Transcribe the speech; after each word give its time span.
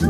Hi, 0.00 0.04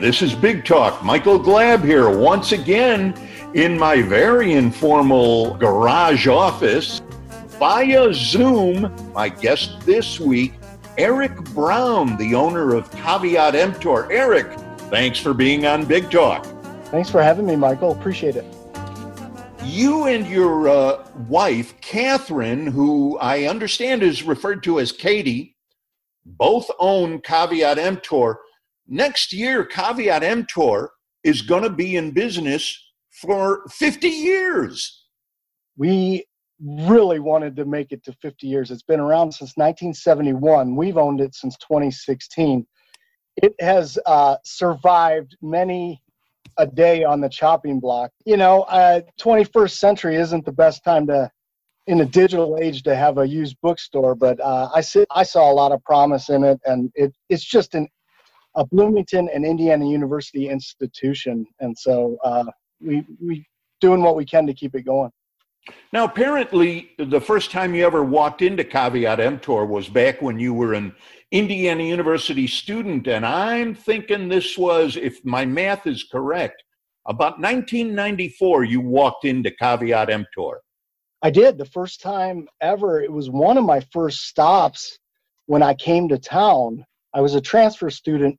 this 0.00 0.20
is 0.20 0.34
Big 0.34 0.64
Talk. 0.64 1.04
Michael 1.04 1.38
Glab 1.38 1.84
here 1.84 2.10
once 2.10 2.50
again 2.50 3.14
in 3.54 3.78
my 3.78 4.02
very 4.02 4.54
informal 4.54 5.54
garage 5.58 6.26
office 6.26 7.00
via 7.60 8.12
Zoom. 8.12 8.92
My 9.14 9.28
guest 9.28 9.78
this 9.86 10.18
week, 10.18 10.54
Eric 10.98 11.36
Brown, 11.54 12.16
the 12.16 12.34
owner 12.34 12.74
of 12.74 12.90
Caveat 12.90 13.54
Emptor. 13.54 14.10
Eric, 14.10 14.48
thanks 14.90 15.18
for 15.18 15.34
being 15.34 15.66
on 15.66 15.84
Big 15.84 16.10
Talk. 16.10 16.46
Thanks 16.86 17.10
for 17.10 17.22
having 17.22 17.46
me, 17.46 17.56
Michael. 17.56 17.92
Appreciate 17.92 18.36
it. 18.36 18.44
You 19.64 20.06
and 20.06 20.26
your 20.26 20.68
uh, 20.68 21.06
wife, 21.28 21.80
Catherine, 21.80 22.66
who 22.66 23.18
I 23.18 23.44
understand 23.44 24.02
is 24.02 24.22
referred 24.22 24.62
to 24.64 24.78
as 24.78 24.92
Katie, 24.92 25.56
both 26.24 26.70
own 26.78 27.20
Caveat 27.20 27.78
Emptor. 27.78 28.38
Next 28.86 29.32
year, 29.32 29.64
Caveat 29.64 30.22
Emptor 30.22 30.90
is 31.24 31.42
going 31.42 31.64
to 31.64 31.70
be 31.70 31.96
in 31.96 32.12
business 32.12 32.80
for 33.10 33.66
50 33.68 34.08
years. 34.08 35.04
We 35.76 36.24
really 36.60 37.18
wanted 37.18 37.56
to 37.56 37.64
make 37.64 37.92
it 37.92 38.04
to 38.04 38.12
50 38.12 38.46
years. 38.46 38.70
It's 38.70 38.82
been 38.82 39.00
around 39.00 39.32
since 39.32 39.56
1971. 39.56 40.76
We've 40.76 40.96
owned 40.96 41.20
it 41.20 41.34
since 41.34 41.56
2016. 41.58 42.66
It 43.36 43.54
has 43.60 43.98
uh, 44.06 44.36
survived 44.44 45.36
many 45.42 46.02
a 46.58 46.66
day 46.66 47.04
on 47.04 47.20
the 47.20 47.28
chopping 47.28 47.80
block. 47.80 48.10
You 48.24 48.36
know, 48.36 48.62
uh, 48.62 49.02
21st 49.20 49.72
century 49.72 50.16
isn't 50.16 50.44
the 50.44 50.52
best 50.52 50.82
time 50.84 51.06
to, 51.08 51.30
in 51.86 52.00
a 52.00 52.04
digital 52.04 52.58
age, 52.60 52.82
to 52.84 52.96
have 52.96 53.18
a 53.18 53.28
used 53.28 53.56
bookstore. 53.62 54.14
But 54.14 54.40
uh, 54.40 54.70
I 54.74 54.80
see, 54.80 55.04
I 55.10 55.22
saw 55.22 55.50
a 55.50 55.54
lot 55.54 55.72
of 55.72 55.84
promise 55.84 56.30
in 56.30 56.44
it, 56.44 56.60
and 56.64 56.90
it, 56.94 57.12
it's 57.28 57.44
just 57.44 57.74
an 57.74 57.88
a 58.56 58.64
Bloomington 58.64 59.28
and 59.32 59.44
Indiana 59.44 59.86
University 59.86 60.48
institution, 60.48 61.46
and 61.60 61.76
so 61.76 62.16
uh, 62.24 62.44
we 62.80 63.04
we 63.22 63.46
doing 63.80 64.02
what 64.02 64.16
we 64.16 64.24
can 64.24 64.46
to 64.46 64.54
keep 64.54 64.74
it 64.74 64.82
going. 64.82 65.10
Now, 65.92 66.04
apparently, 66.04 66.90
the 66.98 67.20
first 67.20 67.50
time 67.50 67.74
you 67.74 67.84
ever 67.86 68.04
walked 68.04 68.42
into 68.42 68.64
Caveat 68.64 69.20
Emptor 69.20 69.64
was 69.66 69.88
back 69.88 70.22
when 70.22 70.38
you 70.38 70.54
were 70.54 70.74
an 70.74 70.94
Indiana 71.30 71.82
University 71.82 72.46
student, 72.46 73.08
and 73.08 73.26
I'm 73.26 73.74
thinking 73.74 74.28
this 74.28 74.56
was, 74.56 74.96
if 74.96 75.24
my 75.24 75.44
math 75.44 75.86
is 75.86 76.04
correct, 76.04 76.62
about 77.06 77.40
1994. 77.40 78.64
You 78.64 78.80
walked 78.80 79.24
into 79.24 79.50
Caveat 79.50 80.10
Emptor. 80.10 80.60
I 81.22 81.30
did 81.30 81.58
the 81.58 81.64
first 81.64 82.00
time 82.00 82.46
ever. 82.60 83.00
It 83.00 83.12
was 83.12 83.30
one 83.30 83.58
of 83.58 83.64
my 83.64 83.80
first 83.92 84.26
stops 84.26 84.98
when 85.46 85.62
I 85.62 85.74
came 85.74 86.08
to 86.08 86.18
town. 86.18 86.84
I 87.14 87.20
was 87.20 87.34
a 87.34 87.40
transfer 87.40 87.90
student 87.90 88.38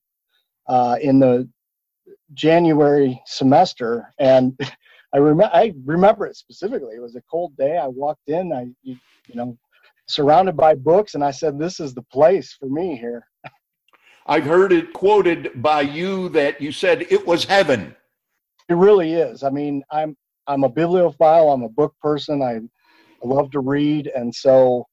uh, 0.68 0.98
in 1.02 1.20
the 1.20 1.50
January 2.34 3.22
semester, 3.26 4.14
and 4.20 4.58
I 5.14 5.18
remember 5.18 5.52
I 5.54 5.74
remember 5.86 6.26
it 6.26 6.36
specifically. 6.36 6.96
It 6.96 7.02
was 7.02 7.16
a 7.16 7.22
cold 7.30 7.56
day. 7.58 7.78
I 7.78 7.88
walked 7.88 8.28
in. 8.28 8.52
I 8.54 8.68
you, 8.84 8.98
you 9.28 9.36
know 9.36 9.58
surrounded 10.08 10.56
by 10.56 10.74
books, 10.74 11.16
and 11.16 11.24
I 11.24 11.32
said, 11.32 11.60
"This 11.60 11.80
is 11.80 11.94
the 11.94 12.04
place 12.04 12.54
for 12.54 12.68
me 12.68 12.98
here." 12.98 13.28
I've 14.26 14.46
heard 14.46 14.74
it 14.74 14.92
quoted 14.94 15.62
by 15.62 15.82
you 15.82 16.30
that 16.30 16.60
you 16.60 16.72
said 16.72 17.04
it 17.10 17.26
was 17.26 17.46
heaven. 17.46 17.96
It 18.68 18.74
really 18.74 19.14
is. 19.14 19.44
I 19.44 19.50
mean, 19.50 19.84
I'm 19.92 20.18
I'm 20.48 20.64
a 20.64 20.70
bibliophile. 20.70 21.52
I'm 21.52 21.64
a 21.64 21.70
book 21.70 21.94
person. 22.02 22.42
I, 22.42 22.56
I 22.56 23.28
love 23.28 23.52
to 23.52 23.60
read, 23.60 24.08
and 24.08 24.34
so 24.34 24.86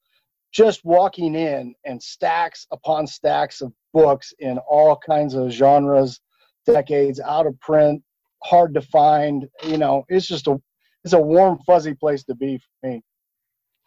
just 0.53 0.85
walking 0.85 1.35
in 1.35 1.75
and 1.85 2.01
stacks 2.01 2.67
upon 2.71 3.09
stacks 3.09 3.61
of 3.61 3.73
books 3.93 4.33
in 4.39 4.59
all 4.59 4.97
kinds 4.97 5.35
of 5.35 5.51
genres, 5.51 6.21
decades 6.65 7.19
out 7.19 7.47
of 7.47 7.59
print, 7.59 8.03
hard 8.45 8.75
to 8.75 8.83
find. 8.83 9.49
You 9.65 9.79
know, 9.79 10.05
it's 10.09 10.27
just 10.27 10.47
a 10.47 10.61
it's 11.05 11.15
a 11.15 11.21
warm, 11.21 11.59
fuzzy 11.67 11.95
place 11.95 12.25
to 12.25 12.35
be 12.35 12.59
for 12.59 12.89
me. 12.89 13.03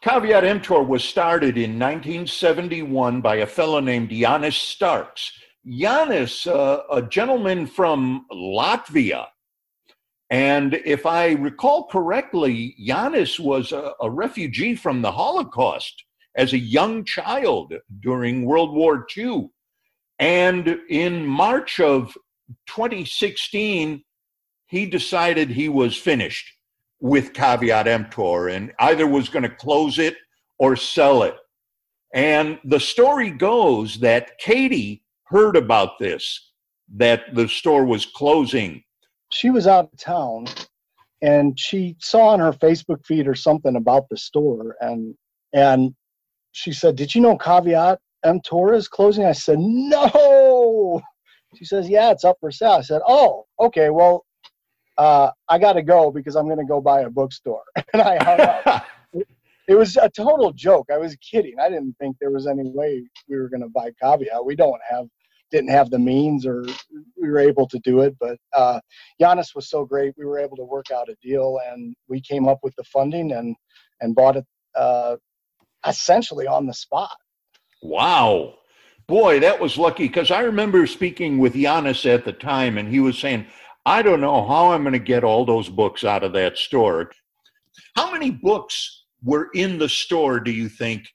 Caveat 0.04 0.44
Emptor 0.44 0.84
was 0.84 1.04
started 1.04 1.58
in 1.58 1.80
1971 1.80 3.22
by 3.22 3.38
a 3.38 3.48
fellow 3.48 3.80
named 3.80 4.12
Janis 4.12 4.56
Starcs. 4.56 5.32
Janis, 5.68 6.46
uh, 6.46 6.84
a 6.92 7.02
gentleman 7.02 7.66
from 7.66 8.26
Latvia. 8.32 9.26
And 10.30 10.76
if 10.86 11.06
I 11.06 11.32
recall 11.32 11.88
correctly, 11.88 12.76
Janis 12.80 13.40
was 13.40 13.72
a, 13.72 13.94
a 14.00 14.10
refugee 14.10 14.76
from 14.76 15.02
the 15.02 15.12
Holocaust 15.12 16.04
as 16.36 16.54
a 16.54 16.60
young 16.60 17.04
child 17.04 17.74
during 18.02 18.46
World 18.46 18.74
War 18.76 19.08
II. 19.18 19.50
And 20.20 20.80
in 20.90 21.26
March 21.26 21.80
of 21.80 22.16
2016, 22.68 24.04
he 24.68 24.86
decided 24.86 25.50
he 25.50 25.70
was 25.70 25.98
finished 25.98 26.54
with 27.00 27.34
Caveat 27.34 27.88
Emptor 27.88 28.50
and 28.50 28.74
either 28.80 29.08
was 29.08 29.30
going 29.30 29.44
to 29.44 29.50
close 29.50 30.00
it 30.00 30.16
or 30.60 30.76
sell 30.76 31.24
it. 31.24 31.36
And 32.14 32.60
the 32.64 32.80
story 32.80 33.32
goes 33.32 34.00
that 34.00 34.38
Katie 34.40 35.04
heard 35.26 35.56
about 35.56 36.00
this, 36.00 36.52
that 36.96 37.36
the 37.36 37.48
store 37.48 37.86
was 37.86 38.06
closing. 38.06 38.84
She 39.32 39.50
was 39.50 39.68
out 39.68 39.90
of 39.92 40.00
town 40.00 40.48
and 41.22 41.60
she 41.60 41.96
saw 42.00 42.30
on 42.30 42.40
her 42.40 42.54
Facebook 42.54 43.06
feed 43.06 43.28
or 43.28 43.36
something 43.36 43.76
about 43.76 44.08
the 44.10 44.18
store 44.18 44.76
and 44.82 45.16
and 45.54 45.96
she 46.52 46.74
said, 46.74 46.96
Did 46.96 47.14
you 47.14 47.22
know 47.22 47.38
Caveat 47.38 48.00
Emptor 48.26 48.74
is 48.74 48.88
closing? 48.88 49.26
I 49.26 49.32
said, 49.32 49.60
No. 49.60 51.02
She 51.56 51.66
says, 51.66 51.88
Yeah, 51.88 52.12
it's 52.12 52.26
up 52.26 52.38
for 52.40 52.52
sale. 52.52 52.72
I 52.72 52.82
said, 52.82 53.02
Oh, 53.08 53.46
okay. 53.60 53.90
Well, 53.90 54.26
uh, 54.98 55.32
I 55.48 55.60
got 55.60 55.74
to 55.74 55.82
go 55.82 56.12
because 56.12 56.36
I'm 56.36 56.46
going 56.46 56.60
to 56.60 56.66
go 56.66 56.82
buy 56.82 57.02
a 57.02 57.10
bookstore. 57.10 57.64
and 57.94 58.02
I 58.02 58.24
hung 58.24 58.42
up. 58.42 58.86
it 59.68 59.76
was 59.76 59.98
a 59.98 60.10
total 60.10 60.52
joke. 60.54 60.88
I 60.92 60.98
was 60.98 61.16
kidding. 61.18 61.56
I 61.60 61.70
didn't 61.70 61.96
think 62.00 62.18
there 62.20 62.32
was 62.32 62.48
any 62.48 62.70
way 62.70 63.04
we 63.30 63.38
were 63.38 63.50
going 63.50 63.62
to 63.62 63.70
buy 63.70 63.92
Caveat. 64.02 64.46
We 64.46 64.56
don't 64.56 64.82
have, 64.90 65.08
didn't 65.52 65.70
have 65.70 65.90
the 65.90 66.00
means 66.00 66.46
or 66.46 66.66
we 67.22 67.30
were 67.30 67.40
able 67.40 67.68
to 67.68 67.80
do 67.80 68.02
it. 68.02 68.16
But 68.20 68.38
uh, 68.54 68.80
Janis 69.20 69.54
was 69.56 69.70
so 69.70 69.86
great. 69.86 70.14
We 70.18 70.26
were 70.26 70.40
able 70.40 70.58
to 70.58 70.66
work 70.66 70.92
out 70.92 71.10
a 71.10 71.16
deal 71.22 71.60
and 71.70 71.96
we 72.08 72.22
came 72.22 72.48
up 72.48 72.60
with 72.64 72.76
the 72.76 72.84
funding 72.86 73.34
and, 73.34 73.56
and 74.02 74.16
bought 74.16 74.38
it 74.38 74.46
uh, 74.76 75.18
essentially 75.86 76.48
on 76.48 76.66
the 76.66 76.74
spot. 76.74 77.16
Wow. 77.82 78.56
Boy, 79.08 79.40
that 79.40 79.62
was 79.62 79.78
lucky 79.78 80.08
because 80.08 80.32
I 80.32 80.42
remember 80.42 80.86
speaking 80.86 81.38
with 81.38 81.54
Janis 81.54 82.06
at 82.06 82.26
the 82.26 82.34
time, 82.34 82.78
and 82.78 82.90
he 82.90 83.00
was 83.00 83.18
saying, 83.18 83.48
I 83.88 84.02
don't 84.02 84.20
know 84.20 84.46
how 84.46 84.74
I'm 84.74 84.84
going 84.84 84.92
to 84.92 85.00
get 85.00 85.24
all 85.24 85.46
those 85.46 85.70
books 85.70 86.04
out 86.04 86.22
of 86.22 86.34
that 86.34 86.58
store. 86.58 87.10
How 87.96 88.12
many 88.12 88.32
books 88.32 89.06
were 89.24 89.48
in 89.54 89.78
the 89.78 89.88
store, 89.88 90.42
do 90.42 90.52
you 90.52 90.68
think, 90.68 91.08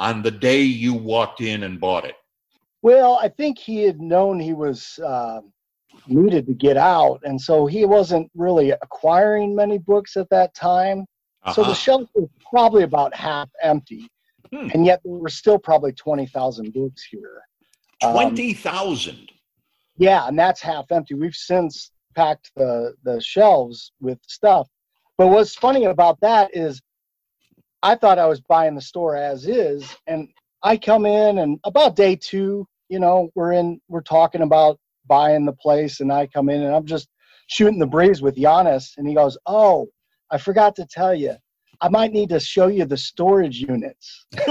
on 0.00 0.20
the 0.20 0.32
day 0.32 0.62
you 0.62 0.94
walked 0.94 1.40
in 1.40 1.62
and 1.62 1.78
bought 1.78 2.04
it? 2.04 2.16
Well, 2.82 3.20
I 3.22 3.28
think 3.28 3.56
he 3.56 3.84
had 3.84 4.00
known 4.00 4.40
he 4.40 4.52
was 4.52 4.98
uh, 4.98 5.42
needed 6.08 6.44
to 6.48 6.54
get 6.54 6.76
out, 6.76 7.20
and 7.22 7.40
so 7.40 7.66
he 7.66 7.84
wasn't 7.84 8.28
really 8.34 8.72
acquiring 8.72 9.54
many 9.54 9.78
books 9.78 10.16
at 10.16 10.28
that 10.30 10.56
time. 10.56 11.02
Uh-huh. 11.44 11.52
So 11.52 11.62
the 11.62 11.68
uh-huh. 11.68 11.74
shelf 11.74 12.10
was 12.16 12.28
probably 12.50 12.82
about 12.82 13.14
half 13.14 13.48
empty, 13.62 14.08
hmm. 14.52 14.70
and 14.74 14.84
yet 14.84 15.00
there 15.04 15.14
were 15.14 15.28
still 15.28 15.58
probably 15.58 15.92
twenty 15.92 16.26
thousand 16.26 16.72
books 16.72 17.04
here. 17.08 17.42
Um, 18.02 18.12
twenty 18.12 18.54
thousand. 18.54 19.18
Um, 19.20 19.36
yeah, 19.96 20.26
and 20.26 20.38
that's 20.38 20.60
half 20.60 20.90
empty. 20.90 21.14
We've 21.14 21.34
since 21.34 21.90
packed 22.14 22.50
the 22.56 22.94
the 23.04 23.20
shelves 23.20 23.92
with 24.00 24.18
stuff. 24.26 24.68
But 25.18 25.28
what's 25.28 25.54
funny 25.54 25.84
about 25.84 26.20
that 26.20 26.54
is, 26.54 26.80
I 27.82 27.94
thought 27.94 28.18
I 28.18 28.26
was 28.26 28.40
buying 28.40 28.74
the 28.74 28.80
store 28.80 29.16
as 29.16 29.46
is, 29.46 29.84
and 30.06 30.28
I 30.62 30.76
come 30.76 31.06
in 31.06 31.38
and 31.38 31.58
about 31.64 31.96
day 31.96 32.16
two, 32.16 32.66
you 32.88 32.98
know, 32.98 33.30
we're 33.34 33.52
in, 33.52 33.80
we're 33.88 34.00
talking 34.00 34.42
about 34.42 34.78
buying 35.06 35.44
the 35.44 35.52
place, 35.52 36.00
and 36.00 36.12
I 36.12 36.26
come 36.26 36.48
in 36.48 36.62
and 36.62 36.74
I'm 36.74 36.86
just 36.86 37.08
shooting 37.48 37.78
the 37.78 37.86
breeze 37.86 38.22
with 38.22 38.36
Janis, 38.36 38.94
and 38.96 39.06
he 39.06 39.14
goes, 39.14 39.36
"Oh, 39.46 39.88
I 40.30 40.38
forgot 40.38 40.74
to 40.76 40.86
tell 40.86 41.14
you, 41.14 41.36
I 41.80 41.88
might 41.88 42.12
need 42.12 42.30
to 42.30 42.40
show 42.40 42.68
you 42.68 42.84
the 42.84 42.96
storage 42.96 43.58
units. 43.58 44.26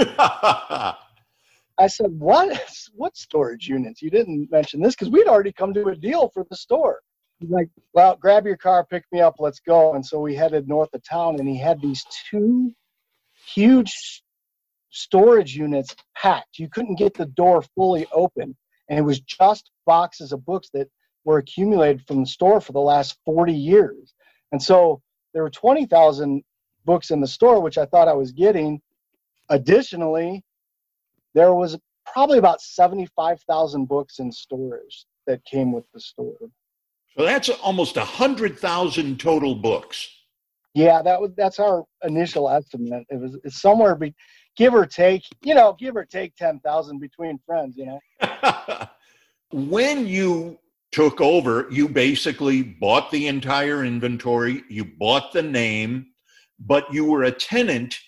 I 1.78 1.86
said, 1.86 2.10
What? 2.18 2.60
What 2.94 3.16
storage 3.16 3.68
units? 3.68 4.02
You 4.02 4.10
didn't 4.10 4.50
mention 4.50 4.80
this 4.80 4.94
because 4.94 5.10
we'd 5.10 5.26
already 5.26 5.52
come 5.52 5.72
to 5.74 5.88
a 5.88 5.96
deal 5.96 6.28
for 6.28 6.44
the 6.48 6.56
store. 6.56 7.00
He's 7.38 7.50
like, 7.50 7.68
Well, 7.94 8.16
grab 8.16 8.46
your 8.46 8.56
car, 8.56 8.84
pick 8.84 9.04
me 9.12 9.20
up, 9.20 9.36
let's 9.38 9.60
go. 9.60 9.94
And 9.94 10.04
so 10.04 10.20
we 10.20 10.34
headed 10.34 10.68
north 10.68 10.92
of 10.94 11.02
town, 11.02 11.40
and 11.40 11.48
he 11.48 11.58
had 11.58 11.80
these 11.80 12.04
two 12.30 12.72
huge 13.54 14.22
storage 14.90 15.56
units 15.56 15.96
packed. 16.14 16.58
You 16.58 16.68
couldn't 16.68 16.98
get 16.98 17.14
the 17.14 17.26
door 17.26 17.62
fully 17.74 18.06
open, 18.12 18.56
and 18.88 18.98
it 18.98 19.02
was 19.02 19.20
just 19.20 19.70
boxes 19.86 20.32
of 20.32 20.44
books 20.44 20.68
that 20.74 20.88
were 21.24 21.38
accumulated 21.38 22.06
from 22.06 22.20
the 22.20 22.26
store 22.26 22.60
for 22.60 22.72
the 22.72 22.80
last 22.80 23.16
40 23.24 23.52
years. 23.52 24.14
And 24.52 24.62
so 24.62 25.00
there 25.32 25.42
were 25.42 25.50
20,000 25.50 26.42
books 26.84 27.10
in 27.10 27.20
the 27.20 27.26
store, 27.26 27.60
which 27.60 27.78
I 27.78 27.86
thought 27.86 28.08
I 28.08 28.12
was 28.12 28.32
getting. 28.32 28.80
Additionally, 29.48 30.44
there 31.34 31.54
was 31.54 31.78
probably 32.12 32.38
about 32.38 32.60
75,000 32.60 33.86
books 33.86 34.18
in 34.18 34.30
storage 34.32 35.06
that 35.26 35.44
came 35.44 35.72
with 35.72 35.84
the 35.92 36.00
store. 36.00 36.36
So 37.16 37.24
that's 37.24 37.48
almost 37.48 37.96
100,000 37.96 39.20
total 39.20 39.54
books. 39.54 40.08
Yeah, 40.74 41.02
that 41.02 41.20
was 41.20 41.32
that's 41.36 41.58
our 41.58 41.84
initial 42.02 42.48
estimate. 42.48 43.04
It 43.10 43.20
was 43.20 43.38
it's 43.44 43.60
somewhere 43.60 43.94
be, 43.94 44.14
give 44.56 44.74
or 44.74 44.86
take, 44.86 45.22
you 45.42 45.54
know, 45.54 45.76
give 45.78 45.96
or 45.96 46.06
take 46.06 46.34
10,000 46.36 46.98
between 46.98 47.38
friends, 47.44 47.76
you 47.76 47.86
know. 47.86 48.88
when 49.52 50.06
you 50.06 50.58
took 50.90 51.20
over, 51.20 51.66
you 51.70 51.88
basically 51.88 52.62
bought 52.62 53.10
the 53.10 53.26
entire 53.26 53.84
inventory, 53.84 54.62
you 54.70 54.84
bought 54.84 55.32
the 55.32 55.42
name, 55.42 56.06
but 56.58 56.92
you 56.92 57.04
were 57.04 57.24
a 57.24 57.32
tenant 57.32 57.98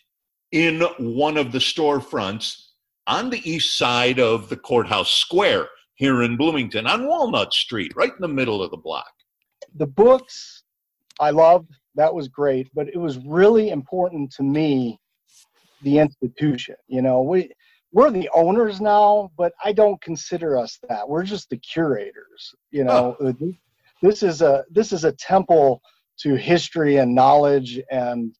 in 0.52 0.80
one 0.98 1.36
of 1.36 1.52
the 1.52 1.58
storefronts 1.58 2.64
on 3.06 3.30
the 3.30 3.48
east 3.48 3.76
side 3.76 4.18
of 4.18 4.48
the 4.48 4.56
courthouse 4.56 5.10
square 5.10 5.68
here 5.94 6.22
in 6.22 6.36
Bloomington 6.36 6.86
on 6.86 7.06
Walnut 7.06 7.52
Street, 7.52 7.92
right 7.96 8.10
in 8.10 8.20
the 8.20 8.28
middle 8.28 8.62
of 8.62 8.70
the 8.70 8.76
block. 8.76 9.10
The 9.76 9.86
books 9.86 10.62
I 11.20 11.30
loved, 11.30 11.70
that 11.94 12.12
was 12.12 12.28
great, 12.28 12.68
but 12.74 12.88
it 12.88 12.98
was 12.98 13.18
really 13.18 13.70
important 13.70 14.32
to 14.32 14.42
me 14.42 14.98
the 15.82 15.98
institution. 15.98 16.76
You 16.88 17.02
know, 17.02 17.22
we 17.22 17.52
we're 17.92 18.10
the 18.10 18.28
owners 18.34 18.80
now, 18.80 19.30
but 19.38 19.52
I 19.64 19.72
don't 19.72 20.00
consider 20.00 20.58
us 20.58 20.78
that. 20.88 21.08
We're 21.08 21.22
just 21.22 21.48
the 21.50 21.58
curators. 21.58 22.54
You 22.72 22.84
know, 22.84 23.16
oh. 23.20 23.34
this 24.02 24.22
is 24.22 24.42
a 24.42 24.64
this 24.70 24.92
is 24.92 25.04
a 25.04 25.12
temple 25.12 25.80
to 26.18 26.34
history 26.34 26.96
and 26.96 27.14
knowledge 27.14 27.80
and 27.90 28.34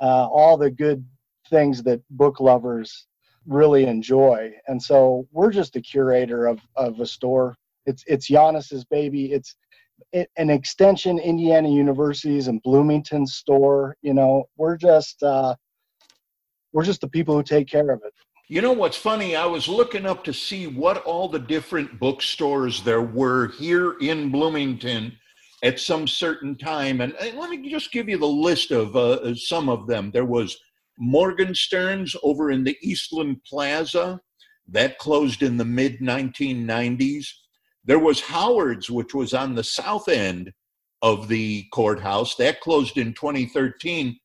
uh, 0.00 0.26
all 0.28 0.56
the 0.56 0.70
good 0.70 1.04
things 1.50 1.82
that 1.82 2.00
book 2.10 2.40
lovers 2.40 3.06
really 3.46 3.84
enjoy. 3.84 4.52
And 4.68 4.82
so 4.82 5.26
we're 5.32 5.52
just 5.52 5.76
a 5.76 5.80
curator 5.80 6.46
of, 6.46 6.60
of 6.76 7.00
a 7.00 7.06
store. 7.06 7.56
It's 7.86 8.04
it's 8.06 8.28
Janis's 8.28 8.84
baby. 8.84 9.32
It's 9.32 9.56
it, 10.12 10.30
an 10.36 10.50
extension 10.50 11.18
Indiana 11.18 11.68
University's 11.68 12.48
and 12.48 12.62
Bloomington 12.62 13.26
store. 13.26 13.96
You 14.02 14.14
know, 14.14 14.44
we're 14.56 14.76
just 14.76 15.22
uh, 15.22 15.54
we're 16.72 16.84
just 16.84 17.00
the 17.00 17.08
people 17.08 17.34
who 17.34 17.42
take 17.42 17.68
care 17.68 17.90
of 17.90 18.00
it. 18.04 18.12
You 18.48 18.60
know 18.60 18.72
what's 18.72 18.96
funny? 18.96 19.36
I 19.36 19.46
was 19.46 19.68
looking 19.68 20.04
up 20.04 20.22
to 20.24 20.32
see 20.32 20.66
what 20.66 20.98
all 21.04 21.28
the 21.28 21.38
different 21.38 21.98
bookstores 21.98 22.82
there 22.82 23.02
were 23.02 23.48
here 23.48 23.96
in 24.00 24.30
Bloomington 24.30 25.16
at 25.62 25.80
some 25.80 26.06
certain 26.06 26.54
time, 26.54 27.00
and, 27.00 27.14
and 27.14 27.38
let 27.38 27.48
me 27.48 27.70
just 27.70 27.90
give 27.90 28.06
you 28.06 28.18
the 28.18 28.26
list 28.26 28.70
of 28.70 28.94
uh, 28.96 29.34
some 29.34 29.70
of 29.70 29.86
them. 29.86 30.10
There 30.10 30.26
was 30.26 30.58
Morgenstern's 30.98 32.14
over 32.22 32.50
in 32.50 32.64
the 32.64 32.76
Eastland 32.82 33.42
Plaza. 33.44 34.20
That 34.68 34.98
closed 34.98 35.42
in 35.42 35.56
the 35.56 35.64
mid 35.64 36.00
1990s. 36.00 37.26
There 37.84 37.98
was 37.98 38.20
Howard's, 38.20 38.88
which 38.88 39.14
was 39.14 39.34
on 39.34 39.54
the 39.54 39.64
south 39.64 40.08
end 40.08 40.52
of 41.02 41.28
the 41.28 41.66
courthouse. 41.72 42.36
That 42.36 42.60
closed 42.60 42.96
in 42.96 43.12
2013. 43.12 44.18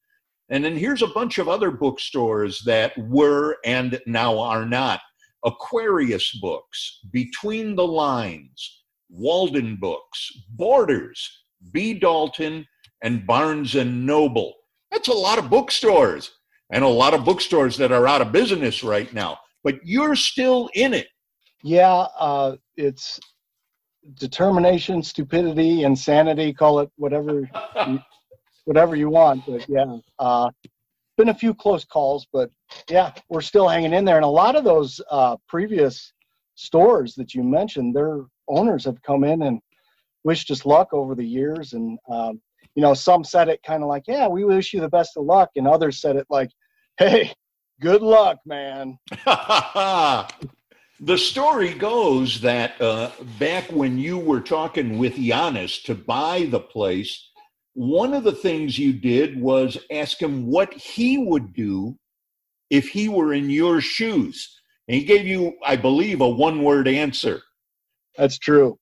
And 0.50 0.64
then 0.64 0.78
here's 0.78 1.02
a 1.02 1.08
bunch 1.08 1.38
of 1.38 1.50
other 1.50 1.70
bookstores 1.70 2.62
that 2.66 2.98
were 2.98 3.58
and 3.66 4.00
now 4.08 4.40
are 4.40 4.66
not 4.66 5.02
Aquarius 5.46 6.38
Books, 6.40 7.00
Between 7.12 7.76
the 7.76 7.86
Lines, 7.86 8.84
Walden 9.10 9.78
Books, 9.80 10.32
Borders, 10.52 11.30
B. 11.72 11.94
Dalton, 11.94 12.66
and 13.04 13.28
Barnes 13.28 13.76
and 13.76 14.06
Noble. 14.06 14.54
That's 14.92 15.08
a 15.08 15.14
lot 15.14 15.38
of 15.38 15.50
bookstores 15.50 16.32
and 16.70 16.84
a 16.84 16.88
lot 16.88 17.14
of 17.14 17.26
bookstores 17.26 17.78
that 17.78 17.92
are 17.92 18.08
out 18.08 18.22
of 18.22 18.32
business 18.32 18.84
right 18.84 19.12
now. 19.14 19.40
But 19.64 19.80
you're 19.84 20.16
still 20.16 20.70
in 20.74 20.94
it. 20.94 21.08
Yeah, 21.64 22.08
uh, 22.18 22.56
it's 22.78 23.20
determination, 24.16 25.04
stupidity, 25.04 25.84
insanity. 25.84 26.54
Call 26.54 26.80
it 26.80 26.90
whatever, 26.96 27.50
whatever 28.66 28.96
you 28.96 29.10
want. 29.10 29.46
But 29.46 29.68
yeah, 29.68 29.98
uh, 30.20 30.50
been 31.18 31.30
a 31.30 31.34
few 31.34 31.54
close 31.54 31.84
calls, 31.84 32.28
but 32.32 32.50
yeah, 32.90 33.12
we're 33.28 33.42
still 33.42 33.68
hanging 33.68 33.94
in 33.94 34.06
there. 34.06 34.16
And 34.16 34.26
a 34.26 34.30
lot 34.30 34.56
of 34.56 34.64
those 34.64 35.02
uh, 35.12 35.36
previous 35.48 36.14
stores 36.56 37.16
that 37.16 37.34
you 37.34 37.44
mentioned, 37.44 37.96
their 37.96 38.22
owners 38.48 38.86
have 38.86 39.02
come 39.02 39.24
in 39.26 39.42
and 39.42 39.60
wished 40.24 40.50
us 40.52 40.66
luck 40.66 40.94
over 40.94 41.16
the 41.16 41.26
years. 41.26 41.74
And 41.74 42.00
um, 42.10 42.42
you 42.76 42.82
know, 42.82 42.94
some 42.94 43.26
said 43.26 43.50
it 43.50 43.62
kind 43.64 43.84
of 43.84 43.90
like, 43.90 44.04
"Yeah, 44.08 44.28
we 44.28 44.46
wish 44.46 44.74
you 44.74 44.80
the 44.80 44.88
best 44.88 45.18
of 45.18 45.26
luck," 45.26 45.50
and 45.58 45.68
others 45.68 46.00
said 46.00 46.16
it 46.16 46.28
like, 46.30 46.50
"Hey, 47.00 47.34
good 47.80 48.02
luck, 48.02 48.40
man." 48.46 49.00
the 49.26 50.28
story 51.18 51.74
goes 51.74 52.42
that 52.42 52.80
uh, 52.82 53.12
back 53.40 53.72
when 53.72 53.98
you 53.98 54.18
were 54.18 54.42
talking 54.42 54.98
with 54.98 55.16
Janis 55.16 55.82
to 55.84 55.96
buy 55.96 56.46
the 56.52 56.60
place, 56.60 57.30
one 57.74 58.14
of 58.14 58.26
the 58.26 58.34
things 58.34 58.78
you 58.78 58.92
did 58.92 59.40
was 59.40 59.78
ask 59.90 60.22
him 60.22 60.48
what 60.48 60.74
he 60.74 61.18
would 61.18 61.54
do 61.54 61.98
if 62.70 62.90
he 62.90 63.08
were 63.08 63.34
in 63.34 63.50
your 63.50 63.80
shoes. 63.80 64.60
And 64.88 64.96
he 64.96 65.06
gave 65.06 65.26
you, 65.26 65.54
I 65.64 65.78
believe, 65.78 66.20
a 66.20 66.28
one 66.28 66.64
word 66.64 66.88
answer. 66.88 67.42
That's 68.18 68.38
true. 68.38 68.78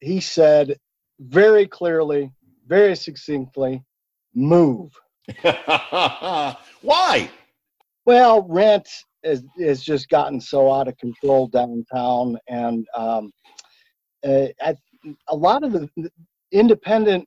He 0.00 0.20
said 0.20 0.78
very 1.18 1.66
clearly, 1.66 2.30
very 2.66 2.94
succinctly 2.94 3.82
move. 4.34 4.92
Why? 5.42 7.30
Well, 8.10 8.44
rent 8.48 8.88
is, 9.22 9.44
just 9.84 10.08
gotten 10.08 10.40
so 10.40 10.72
out 10.72 10.88
of 10.88 10.98
control 10.98 11.46
downtown, 11.46 12.38
and 12.48 12.84
um, 12.92 13.30
uh, 14.26 14.48
lot 15.36 15.62
of 15.62 15.70
the 15.70 16.10
independent 16.50 17.24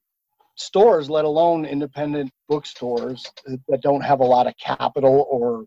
stores, 0.55 1.09
let 1.09 1.23
alone 1.23 1.63
independent 1.63 2.31
bookstores 2.49 3.25
that 3.69 3.81
don't 3.81 4.01
have 4.01 4.19
a 4.19 4.25
lot 4.25 4.45
of 4.45 4.55
capital 4.57 5.25
or 5.31 5.63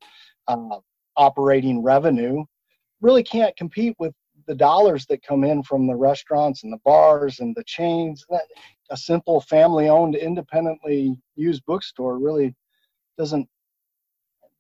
uh, 0.49 0.81
operating 1.17 1.83
revenue, 1.83 2.45
really 3.01 3.25
can't 3.25 3.57
compete 3.57 3.97
with 3.99 4.13
the 4.47 4.55
dollars 4.55 5.07
that 5.07 5.23
come 5.23 5.45
in 5.45 5.63
from 5.63 5.87
the 5.87 5.97
restaurants 5.97 6.63
and 6.63 6.71
the 6.71 6.81
bars 6.85 7.41
and 7.41 7.57
the 7.57 7.65
chains. 7.65 8.23
A 8.91 8.97
simple 8.99 9.41
family-owned, 9.41 10.15
independently 10.15 11.19
used 11.37 11.65
bookstore 11.65 12.19
really 12.19 12.55
doesn't 13.17 13.49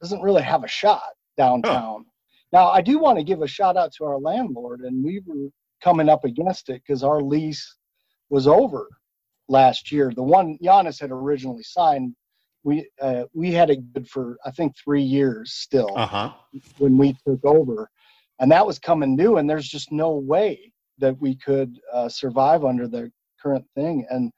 doesn't 0.00 0.22
really 0.22 0.42
have 0.42 0.64
a 0.64 0.68
shot 0.68 1.02
downtown. 1.36 2.04
Now, 2.52 2.70
I 2.70 2.80
do 2.80 2.98
want 2.98 3.18
to 3.18 3.24
give 3.24 3.42
a 3.42 3.48
shout 3.48 3.76
out 3.76 3.92
to 3.94 4.04
our 4.04 4.18
landlord, 4.18 4.80
and 4.80 5.04
we 5.04 5.20
were 5.26 5.48
coming 5.82 6.08
up 6.08 6.24
against 6.24 6.68
it 6.68 6.82
because 6.86 7.02
our 7.02 7.20
lease 7.20 7.76
was 8.30 8.46
over 8.46 8.88
last 9.48 9.92
year. 9.92 10.12
The 10.14 10.22
one 10.22 10.58
Janis 10.62 11.00
had 11.00 11.10
originally 11.10 11.62
signed, 11.62 12.14
we 12.64 12.88
uh, 13.00 13.24
we 13.32 13.52
had 13.52 13.70
it 13.70 13.92
good 13.92 14.08
for 14.08 14.38
I 14.44 14.50
think 14.50 14.74
three 14.76 15.02
years 15.02 15.52
still 15.52 15.90
uh-huh. 15.96 16.32
when 16.78 16.98
we 16.98 17.16
took 17.26 17.44
over, 17.44 17.88
and 18.40 18.50
that 18.50 18.66
was 18.66 18.78
coming 18.78 19.16
due, 19.16 19.36
and 19.36 19.48
there's 19.48 19.68
just 19.68 19.92
no 19.92 20.12
way 20.12 20.72
that 20.98 21.20
we 21.20 21.36
could 21.36 21.78
uh, 21.92 22.08
survive 22.08 22.64
under 22.64 22.88
the 22.88 23.10
current 23.40 23.64
thing. 23.74 24.06
And 24.10 24.32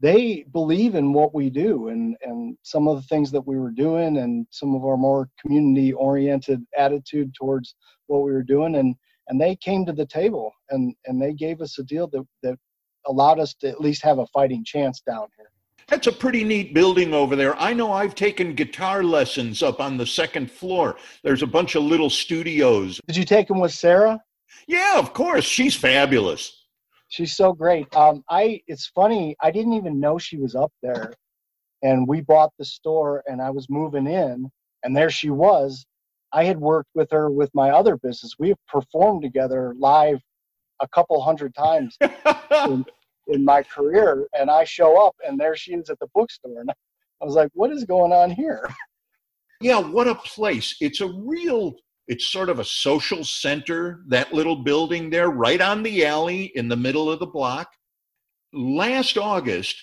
they 0.00 0.44
believe 0.52 0.94
in 0.94 1.12
what 1.12 1.34
we 1.34 1.50
do 1.50 1.88
and 1.88 2.16
and 2.22 2.56
some 2.62 2.88
of 2.88 2.96
the 2.96 3.06
things 3.08 3.30
that 3.30 3.46
we 3.46 3.58
were 3.58 3.70
doing 3.70 4.18
and 4.18 4.46
some 4.50 4.74
of 4.74 4.84
our 4.84 4.96
more 4.96 5.28
community 5.40 5.92
oriented 5.92 6.62
attitude 6.76 7.32
towards 7.34 7.74
what 8.06 8.22
we 8.22 8.32
were 8.32 8.42
doing 8.42 8.76
and 8.76 8.94
and 9.28 9.40
they 9.40 9.54
came 9.56 9.84
to 9.86 9.92
the 9.92 10.06
table 10.06 10.52
and 10.70 10.94
and 11.06 11.20
they 11.20 11.32
gave 11.32 11.60
us 11.60 11.78
a 11.78 11.82
deal 11.84 12.08
that 12.08 12.26
that 12.42 12.58
allowed 13.06 13.38
us 13.38 13.54
to 13.54 13.68
at 13.68 13.80
least 13.80 14.02
have 14.02 14.18
a 14.18 14.26
fighting 14.28 14.64
chance 14.64 15.00
down 15.00 15.26
here 15.36 15.50
that's 15.90 16.06
a 16.06 16.12
pretty 16.12 16.44
neat 16.44 16.72
building 16.72 17.12
over 17.12 17.34
there. 17.34 17.58
I 17.58 17.72
know 17.72 17.92
I've 17.92 18.14
taken 18.14 18.54
guitar 18.54 19.02
lessons 19.02 19.60
up 19.60 19.80
on 19.80 19.96
the 19.96 20.06
second 20.06 20.48
floor. 20.48 20.96
There's 21.24 21.42
a 21.42 21.48
bunch 21.48 21.74
of 21.74 21.82
little 21.82 22.08
studios. 22.08 23.00
Did 23.08 23.16
you 23.16 23.24
take 23.24 23.48
them 23.48 23.58
with 23.58 23.72
Sarah? 23.72 24.22
Yeah, 24.68 25.00
of 25.00 25.12
course. 25.12 25.44
She's 25.44 25.74
fabulous. 25.74 26.59
She's 27.10 27.36
so 27.36 27.52
great. 27.52 27.94
Um, 27.94 28.24
I 28.30 28.62
it's 28.68 28.86
funny. 28.86 29.36
I 29.40 29.50
didn't 29.50 29.74
even 29.74 29.98
know 29.98 30.16
she 30.16 30.36
was 30.38 30.54
up 30.54 30.72
there, 30.80 31.12
and 31.82 32.06
we 32.06 32.20
bought 32.20 32.52
the 32.56 32.64
store, 32.64 33.24
and 33.26 33.42
I 33.42 33.50
was 33.50 33.68
moving 33.68 34.06
in, 34.06 34.48
and 34.84 34.96
there 34.96 35.10
she 35.10 35.28
was. 35.30 35.84
I 36.32 36.44
had 36.44 36.58
worked 36.60 36.90
with 36.94 37.10
her 37.10 37.28
with 37.28 37.50
my 37.52 37.70
other 37.70 37.96
business. 37.96 38.36
We 38.38 38.50
have 38.50 38.66
performed 38.68 39.22
together 39.22 39.74
live 39.76 40.20
a 40.80 40.86
couple 40.86 41.20
hundred 41.20 41.52
times 41.56 41.98
in, 42.68 42.86
in 43.26 43.44
my 43.44 43.64
career, 43.64 44.28
and 44.38 44.48
I 44.48 44.62
show 44.62 45.04
up, 45.04 45.16
and 45.26 45.38
there 45.38 45.56
she 45.56 45.74
is 45.74 45.90
at 45.90 45.98
the 45.98 46.06
bookstore, 46.14 46.60
and 46.60 46.70
I 46.70 47.24
was 47.24 47.34
like, 47.34 47.50
"What 47.54 47.72
is 47.72 47.84
going 47.84 48.12
on 48.12 48.30
here?" 48.30 48.72
Yeah, 49.60 49.80
what 49.80 50.06
a 50.06 50.14
place! 50.14 50.76
It's 50.80 51.00
a 51.00 51.08
real 51.08 51.74
it's 52.08 52.32
sort 52.32 52.48
of 52.48 52.58
a 52.58 52.64
social 52.64 53.24
center, 53.24 54.02
that 54.08 54.32
little 54.32 54.56
building 54.56 55.10
there, 55.10 55.30
right 55.30 55.60
on 55.60 55.82
the 55.82 56.04
alley 56.04 56.52
in 56.54 56.68
the 56.68 56.76
middle 56.76 57.10
of 57.10 57.18
the 57.18 57.26
block. 57.26 57.68
last 58.52 59.16
August 59.16 59.76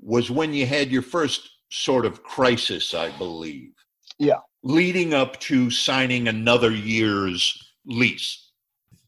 was 0.00 0.30
when 0.30 0.52
you 0.52 0.66
had 0.66 0.90
your 0.90 1.02
first 1.02 1.48
sort 1.70 2.06
of 2.06 2.22
crisis, 2.22 2.94
I 2.94 3.16
believe. 3.18 3.72
Yeah. 4.18 4.38
Leading 4.62 5.12
up 5.12 5.38
to 5.40 5.70
signing 5.70 6.28
another 6.28 6.70
year's 6.70 7.58
lease. 7.86 8.52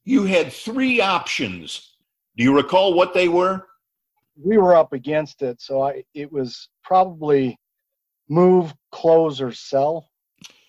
You 0.04 0.25
had 0.25 0.52
three 0.52 1.00
options. 1.00 1.96
Do 2.37 2.44
you 2.44 2.54
recall 2.54 2.94
what 2.94 3.14
they 3.14 3.28
were? 3.28 3.66
We 4.37 4.58
were 4.58 4.75
up 4.76 4.92
against 4.92 5.42
it, 5.42 5.62
so 5.62 5.82
I 5.82 6.04
it 6.14 6.30
was 6.30 6.68
probably 6.85 7.58
move, 8.28 8.75
close, 8.92 9.40
or 9.40 9.50
sell. 9.52 10.11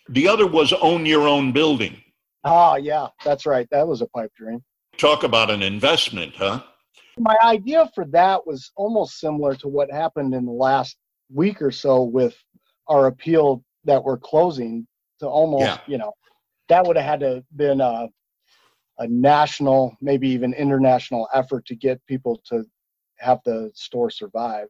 The 0.10 0.28
other 0.28 0.48
was 0.48 0.74
own 0.74 1.06
your 1.06 1.28
own 1.28 1.52
building. 1.52 2.02
Ah, 2.44 2.76
yeah, 2.76 3.08
that's 3.26 3.46
right. 3.46 3.68
That 3.72 3.88
was 3.88 4.02
a 4.02 4.08
pipe 4.08 4.32
dream. 4.36 4.64
Talk 4.98 5.24
about 5.24 5.52
an 5.52 5.62
investment, 5.62 6.34
huh? 6.36 6.64
My 7.20 7.36
idea 7.44 7.90
for 7.94 8.06
that 8.06 8.46
was 8.46 8.72
almost 8.76 9.20
similar 9.20 9.56
to 9.56 9.68
what 9.68 9.92
happened 9.92 10.34
in 10.34 10.46
the 10.46 10.52
last 10.52 10.98
week 11.34 11.62
or 11.62 11.72
so 11.72 12.04
with 12.04 12.36
our 12.88 13.08
appeal 13.08 13.64
that 13.86 14.04
we're 14.04 14.18
closing 14.18 14.88
to 15.20 15.28
almost, 15.28 15.64
Yeah. 15.64 15.80
you 15.88 15.98
know, 15.98 16.14
that 16.70 16.86
would 16.86 16.96
have 16.96 17.06
had 17.06 17.20
to 17.22 17.44
been 17.56 17.82
a, 17.82 18.08
a 19.00 19.08
national, 19.08 19.98
maybe 20.00 20.30
even 20.30 20.54
international 20.54 21.28
effort 21.34 21.66
to 21.66 21.76
get 21.76 22.06
people 22.08 22.42
to 22.50 22.64
have 23.18 23.40
the 23.46 23.72
store 23.74 24.10
survive. 24.10 24.68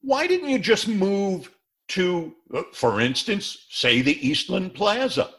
Why 0.00 0.26
didn't 0.26 0.48
you 0.48 0.58
just 0.58 0.86
move 0.86 1.50
to, 1.88 2.34
for 2.72 3.00
instance, 3.00 3.66
say 3.70 4.02
the 4.02 4.26
Eastland 4.26 4.74
Plaza? 4.74 5.30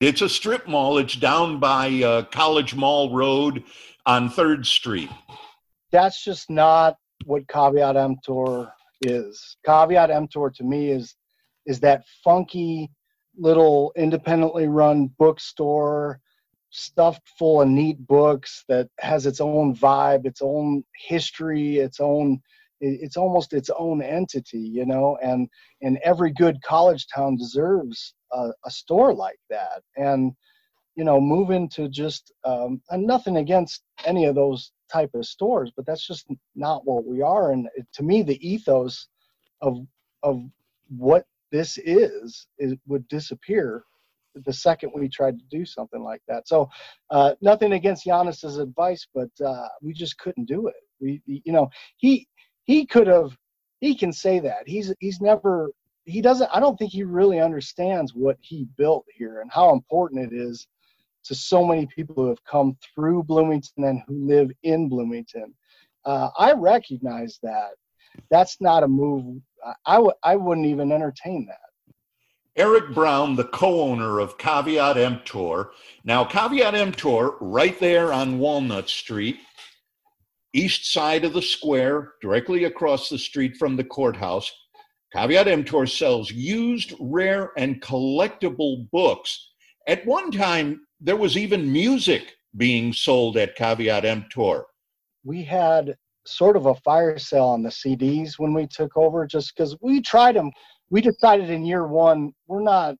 It's 0.00 0.22
a 0.22 0.28
strip 0.28 0.66
mall. 0.66 0.98
It's 0.98 1.16
down 1.16 1.60
by 1.60 2.02
uh, 2.02 2.22
College 2.24 2.74
Mall 2.74 3.14
Road 3.14 3.64
on 4.06 4.30
Third 4.30 4.66
Street. 4.66 5.10
That's 5.92 6.24
just 6.24 6.48
not 6.48 6.96
what 7.26 7.46
Caveat 7.48 7.96
Emptor 7.96 8.72
is. 9.02 9.56
Caveat 9.66 10.10
Emptor 10.10 10.50
to 10.56 10.64
me 10.64 10.90
is 10.90 11.14
is 11.66 11.80
that 11.80 12.04
funky 12.24 12.90
little 13.36 13.92
independently 13.96 14.68
run 14.68 15.10
bookstore 15.18 16.20
stuffed 16.70 17.28
full 17.38 17.60
of 17.60 17.68
neat 17.68 18.06
books 18.06 18.64
that 18.68 18.88
has 18.98 19.26
its 19.26 19.40
own 19.40 19.74
vibe, 19.74 20.24
its 20.24 20.40
own 20.40 20.84
history, 20.96 21.78
its 21.78 22.00
own 22.00 22.40
it's 22.80 23.16
almost 23.16 23.52
its 23.52 23.70
own 23.78 24.02
entity, 24.02 24.58
you 24.60 24.86
know, 24.86 25.18
and 25.22 25.48
and 25.82 25.98
every 26.04 26.32
good 26.32 26.60
college 26.62 27.06
town 27.14 27.36
deserves 27.36 28.14
a, 28.32 28.50
a 28.64 28.70
store 28.70 29.14
like 29.14 29.38
that. 29.50 29.82
And 29.96 30.32
you 30.96 31.04
know, 31.04 31.20
move 31.20 31.50
into 31.50 31.88
just 31.88 32.32
um, 32.44 32.82
and 32.90 33.06
nothing 33.06 33.36
against 33.38 33.82
any 34.04 34.26
of 34.26 34.34
those 34.34 34.72
type 34.92 35.10
of 35.14 35.24
stores, 35.24 35.70
but 35.76 35.86
that's 35.86 36.06
just 36.06 36.26
not 36.54 36.84
what 36.84 37.06
we 37.06 37.22
are. 37.22 37.52
And 37.52 37.68
it, 37.76 37.86
to 37.94 38.02
me, 38.02 38.22
the 38.22 38.46
ethos 38.46 39.08
of 39.62 39.78
of 40.22 40.42
what 40.88 41.24
this 41.52 41.78
is 41.78 42.46
is 42.58 42.74
would 42.86 43.06
disappear 43.08 43.84
the 44.46 44.52
second 44.52 44.92
we 44.94 45.08
tried 45.08 45.38
to 45.38 45.44
do 45.50 45.64
something 45.64 46.02
like 46.02 46.22
that. 46.28 46.46
So, 46.46 46.68
uh, 47.10 47.34
nothing 47.40 47.72
against 47.72 48.04
Janis's 48.04 48.58
advice, 48.58 49.06
but 49.14 49.30
uh, 49.44 49.68
we 49.82 49.92
just 49.92 50.18
couldn't 50.18 50.46
do 50.46 50.68
it. 50.68 50.74
We, 51.00 51.22
you 51.26 51.52
know, 51.52 51.68
he 51.96 52.28
he 52.70 52.86
could 52.86 53.08
have. 53.08 53.36
He 53.80 53.94
can 53.94 54.12
say 54.12 54.38
that 54.40 54.62
he's 54.66 54.94
he's 55.00 55.20
never 55.20 55.70
he 56.04 56.20
doesn't. 56.20 56.50
I 56.52 56.60
don't 56.60 56.78
think 56.78 56.92
he 56.92 57.02
really 57.02 57.40
understands 57.40 58.14
what 58.14 58.36
he 58.40 58.66
built 58.76 59.04
here 59.12 59.40
and 59.40 59.50
how 59.50 59.72
important 59.72 60.32
it 60.32 60.36
is 60.36 60.66
to 61.24 61.34
so 61.34 61.64
many 61.64 61.86
people 61.86 62.14
who 62.14 62.28
have 62.28 62.44
come 62.44 62.76
through 62.94 63.24
Bloomington 63.24 63.84
and 63.84 64.02
who 64.06 64.26
live 64.26 64.50
in 64.62 64.88
Bloomington. 64.88 65.52
Uh, 66.04 66.30
I 66.38 66.52
recognize 66.52 67.38
that. 67.42 67.72
That's 68.30 68.60
not 68.60 68.84
a 68.84 68.88
move. 68.88 69.42
I 69.84 69.94
w- 69.94 70.12
I 70.22 70.36
wouldn't 70.36 70.66
even 70.66 70.92
entertain 70.92 71.46
that. 71.46 71.70
Eric 72.56 72.92
Brown, 72.94 73.36
the 73.36 73.44
co-owner 73.44 74.18
of 74.18 74.36
Caveat 74.38 74.96
Emptor. 74.96 75.70
Now, 76.04 76.24
Caveat 76.24 76.74
Emptor, 76.74 77.32
right 77.40 77.78
there 77.78 78.12
on 78.12 78.38
Walnut 78.38 78.88
Street, 78.88 79.38
east 80.52 80.92
side 80.92 81.24
of 81.24 81.32
the 81.32 81.42
square, 81.42 82.12
directly 82.20 82.64
across 82.64 83.08
the 83.08 83.18
street 83.18 83.56
from 83.56 83.76
the 83.76 83.84
courthouse. 83.84 84.50
Caveat 85.12 85.48
Emptor 85.48 85.86
sells 85.86 86.30
used, 86.30 86.94
rare, 87.00 87.52
and 87.56 87.82
collectible 87.82 88.88
books. 88.90 89.50
At 89.86 90.06
one 90.06 90.30
time, 90.30 90.82
there 91.00 91.16
was 91.16 91.36
even 91.36 91.72
music 91.72 92.34
being 92.56 92.92
sold 92.92 93.36
at 93.36 93.56
Caveat 93.56 94.04
Emptor. 94.04 94.64
we 95.24 95.42
had 95.42 95.96
sort 96.26 96.56
of 96.56 96.66
a 96.66 96.74
fire 96.76 97.18
sale 97.18 97.46
on 97.46 97.62
the 97.62 97.70
CDs 97.70 98.38
when 98.38 98.52
we 98.52 98.66
took 98.66 98.96
over, 98.96 99.26
just 99.26 99.54
because 99.54 99.76
we 99.80 100.00
tried 100.00 100.36
them. 100.36 100.50
We 100.90 101.00
decided 101.00 101.50
in 101.50 101.64
year 101.64 101.86
one 101.86 102.32
we're 102.46 102.62
not 102.62 102.96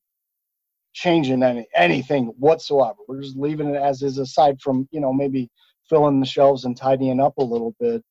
changing 0.95 1.43
any 1.43 1.67
anything 1.75 2.27
whatsoever. 2.39 2.97
We're 3.07 3.23
just 3.23 3.37
leaving 3.37 3.75
it 3.75 3.77
as 3.77 4.03
is, 4.03 4.19
aside 4.19 4.61
from 4.61 4.89
you 4.91 5.01
know 5.01 5.13
maybe 5.13 5.51
filling 5.91 6.21
the 6.21 6.27
shelves 6.27 6.65
and 6.65 6.77
tidying 6.77 7.21
up 7.21 7.37
a 7.37 7.45
little 7.45 7.75
bit. 7.79 8.03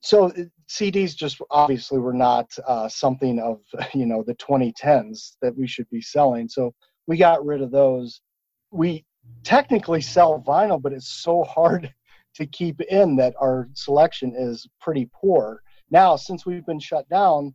So 0.00 0.26
it- 0.26 0.50
CDs 0.68 1.14
just 1.14 1.40
obviously 1.50 1.98
were 1.98 2.14
not 2.14 2.50
uh, 2.66 2.88
something 2.88 3.38
of 3.38 3.60
you 3.94 4.06
know 4.06 4.22
the 4.22 4.34
2010s 4.34 5.36
that 5.40 5.56
we 5.56 5.66
should 5.66 5.88
be 5.90 6.02
selling. 6.02 6.48
So 6.48 6.74
we 7.06 7.16
got 7.16 7.44
rid 7.44 7.62
of 7.62 7.70
those. 7.70 8.20
We 8.70 9.04
technically 9.44 10.00
sell 10.00 10.42
vinyl, 10.46 10.80
but 10.82 10.92
it's 10.92 11.08
so 11.08 11.44
hard 11.44 11.92
to 12.34 12.46
keep 12.46 12.80
in 12.80 13.16
that 13.16 13.34
our 13.40 13.68
selection 13.74 14.34
is 14.36 14.66
pretty 14.80 15.08
poor. 15.14 15.62
Now, 15.90 16.16
since 16.16 16.46
we've 16.46 16.64
been 16.64 16.80
shut 16.80 17.08
down, 17.08 17.54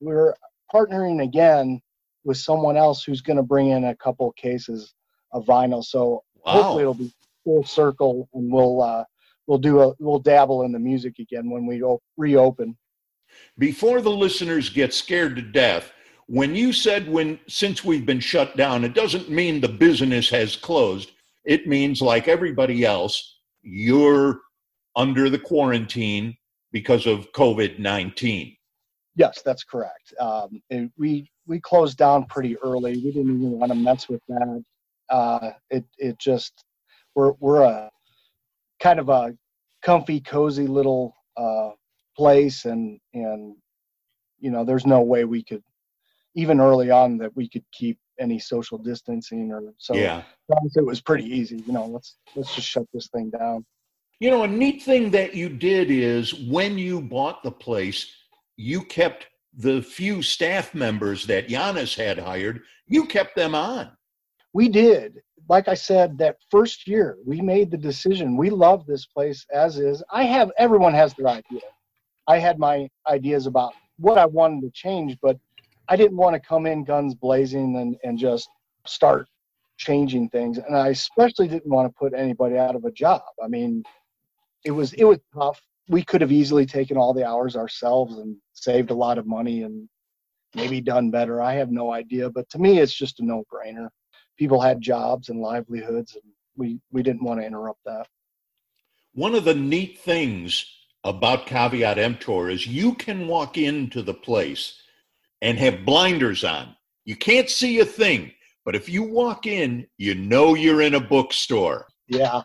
we're 0.00 0.34
partnering 0.74 1.22
again 1.22 1.80
with 2.24 2.38
someone 2.38 2.76
else 2.76 3.04
who's 3.04 3.20
going 3.20 3.36
to 3.36 3.42
bring 3.42 3.68
in 3.68 3.84
a 3.84 3.96
couple 3.96 4.32
cases 4.32 4.94
of 5.32 5.44
vinyl. 5.44 5.84
So 5.84 6.24
hopefully 6.40 6.82
it'll 6.82 6.94
be 6.94 7.12
full 7.44 7.64
circle, 7.64 8.28
and 8.34 8.50
we'll 8.52 8.82
uh, 8.82 9.04
we'll 9.46 9.58
do 9.58 9.80
a 9.80 9.92
we'll 9.98 10.18
dabble 10.18 10.62
in 10.62 10.72
the 10.72 10.78
music 10.78 11.18
again 11.18 11.50
when 11.50 11.66
we 11.66 11.82
reopen. 12.16 12.76
before 13.58 14.00
the 14.00 14.10
listeners 14.10 14.70
get 14.70 14.92
scared 14.94 15.36
to 15.36 15.42
death 15.42 15.92
when 16.26 16.54
you 16.54 16.72
said 16.72 17.08
when 17.08 17.38
since 17.48 17.84
we've 17.84 18.06
been 18.06 18.20
shut 18.20 18.56
down 18.56 18.84
it 18.84 18.94
doesn't 18.94 19.28
mean 19.28 19.60
the 19.60 19.68
business 19.68 20.28
has 20.30 20.56
closed 20.56 21.10
it 21.44 21.66
means 21.66 22.00
like 22.00 22.28
everybody 22.28 22.84
else 22.84 23.38
you're 23.62 24.40
under 24.96 25.28
the 25.28 25.38
quarantine 25.38 26.36
because 26.72 27.06
of 27.06 27.30
covid-19 27.32 28.56
Yes, 29.16 29.42
that's 29.44 29.62
correct. 29.62 30.12
Um, 30.18 30.60
and 30.70 30.90
we 30.98 31.30
we 31.46 31.60
closed 31.60 31.96
down 31.98 32.24
pretty 32.26 32.56
early. 32.58 32.94
We 32.94 33.12
didn't 33.12 33.36
even 33.36 33.52
want 33.52 33.70
to 33.70 33.76
mess 33.76 34.08
with 34.08 34.20
that. 34.26 34.64
Uh, 35.08 35.50
it 35.70 35.84
it 35.98 36.18
just 36.18 36.64
we're 37.14 37.32
we're 37.40 37.62
a 37.62 37.90
kind 38.80 38.98
of 38.98 39.08
a 39.08 39.34
comfy, 39.82 40.20
cozy 40.20 40.66
little 40.66 41.14
uh, 41.36 41.70
place, 42.16 42.64
and 42.64 42.98
and 43.12 43.56
you 44.38 44.50
know 44.50 44.64
there's 44.64 44.86
no 44.86 45.00
way 45.00 45.24
we 45.24 45.42
could 45.42 45.62
even 46.34 46.60
early 46.60 46.90
on 46.90 47.16
that 47.18 47.34
we 47.36 47.48
could 47.48 47.64
keep 47.72 47.98
any 48.18 48.38
social 48.38 48.78
distancing 48.78 49.52
or 49.52 49.62
so. 49.78 49.94
yeah 49.94 50.22
It 50.76 50.84
was 50.84 51.00
pretty 51.00 51.24
easy. 51.24 51.62
You 51.66 51.72
know, 51.72 51.86
let's 51.86 52.16
let's 52.36 52.54
just 52.54 52.68
shut 52.68 52.86
this 52.92 53.08
thing 53.08 53.30
down. 53.30 53.64
you 54.20 54.30
know 54.30 54.42
a 54.44 54.48
neat 54.48 54.82
thing 54.82 55.10
that 55.10 55.34
you 55.34 55.48
did 55.48 55.90
is 55.90 56.34
when 56.34 56.78
you 56.78 57.00
bought 57.00 57.42
the 57.42 57.50
place 57.50 58.10
you 58.56 58.82
kept 58.84 59.26
the 59.56 59.82
few 59.82 60.22
staff 60.22 60.74
members 60.74 61.26
that 61.26 61.48
Janis 61.48 61.94
had 61.94 62.18
hired 62.18 62.62
you 62.86 63.06
kept 63.06 63.34
them 63.36 63.54
on 63.54 63.90
we 64.52 64.68
did 64.68 65.20
like 65.48 65.68
i 65.68 65.74
said 65.74 66.16
that 66.18 66.36
first 66.50 66.86
year 66.86 67.18
we 67.26 67.40
made 67.40 67.70
the 67.70 67.76
decision 67.76 68.36
we 68.36 68.50
love 68.50 68.86
this 68.86 69.06
place 69.06 69.44
as 69.52 69.78
is. 69.78 70.02
I 70.10 70.24
have 70.24 70.50
everyone 70.58 70.94
has 70.94 71.14
their 71.14 71.28
idea. 71.28 71.60
I 72.26 72.38
had 72.38 72.58
my 72.58 72.88
ideas 73.08 73.46
about 73.46 73.74
what 73.98 74.18
i 74.18 74.26
wanted 74.26 74.62
to 74.62 74.70
change 74.70 75.16
but 75.22 75.38
i 75.88 75.96
didn't 75.96 76.16
want 76.16 76.34
to 76.34 76.40
come 76.40 76.66
in 76.66 76.84
guns 76.84 77.14
blazing 77.14 77.76
and, 77.76 77.96
and 78.02 78.18
just 78.18 78.48
start 78.86 79.26
changing 79.76 80.28
things. 80.30 80.58
And 80.58 80.76
i 80.76 80.88
especially 80.88 81.48
didn't 81.48 81.70
want 81.70 81.88
to 81.88 81.98
put 81.98 82.14
anybody 82.14 82.56
out 82.56 82.76
of 82.76 82.84
a 82.84 82.92
job. 82.92 83.22
I 83.42 83.48
mean 83.48 83.82
it 84.64 84.70
was 84.70 84.92
it 84.94 85.04
was 85.04 85.18
tough. 85.34 85.60
We 85.88 86.02
could 86.02 86.22
have 86.22 86.32
easily 86.32 86.64
taken 86.64 86.96
all 86.96 87.12
the 87.12 87.26
hours 87.26 87.56
ourselves 87.56 88.16
and 88.16 88.36
saved 88.54 88.90
a 88.90 88.94
lot 88.94 89.18
of 89.18 89.26
money 89.26 89.62
and 89.62 89.88
maybe 90.54 90.80
done 90.80 91.10
better. 91.10 91.42
I 91.42 91.54
have 91.54 91.70
no 91.70 91.92
idea 91.92 92.30
but 92.30 92.48
to 92.50 92.58
me 92.58 92.78
it's 92.78 92.94
just 92.94 93.20
a 93.20 93.24
no-brainer 93.24 93.88
people 94.36 94.60
had 94.60 94.80
jobs 94.80 95.28
and 95.28 95.40
livelihoods 95.40 96.14
and 96.14 96.24
we 96.56 96.78
we 96.92 97.02
didn't 97.02 97.24
want 97.24 97.40
to 97.40 97.46
interrupt 97.46 97.80
that 97.84 98.06
One 99.14 99.34
of 99.34 99.44
the 99.44 99.54
neat 99.54 99.98
things 99.98 100.64
about 101.04 101.46
Caveat 101.46 101.98
Emptor 101.98 102.50
is 102.50 102.66
you 102.66 102.94
can 102.94 103.28
walk 103.28 103.58
into 103.58 104.02
the 104.02 104.14
place 104.14 104.80
and 105.42 105.58
have 105.58 105.84
blinders 105.84 106.42
on. 106.44 106.74
You 107.04 107.16
can't 107.16 107.50
see 107.50 107.80
a 107.80 107.84
thing, 107.84 108.32
but 108.64 108.74
if 108.74 108.88
you 108.88 109.02
walk 109.02 109.46
in, 109.46 109.86
you 109.98 110.14
know 110.14 110.54
you're 110.54 110.80
in 110.82 110.94
a 110.94 111.00
bookstore. 111.00 111.86
yeah 112.08 112.42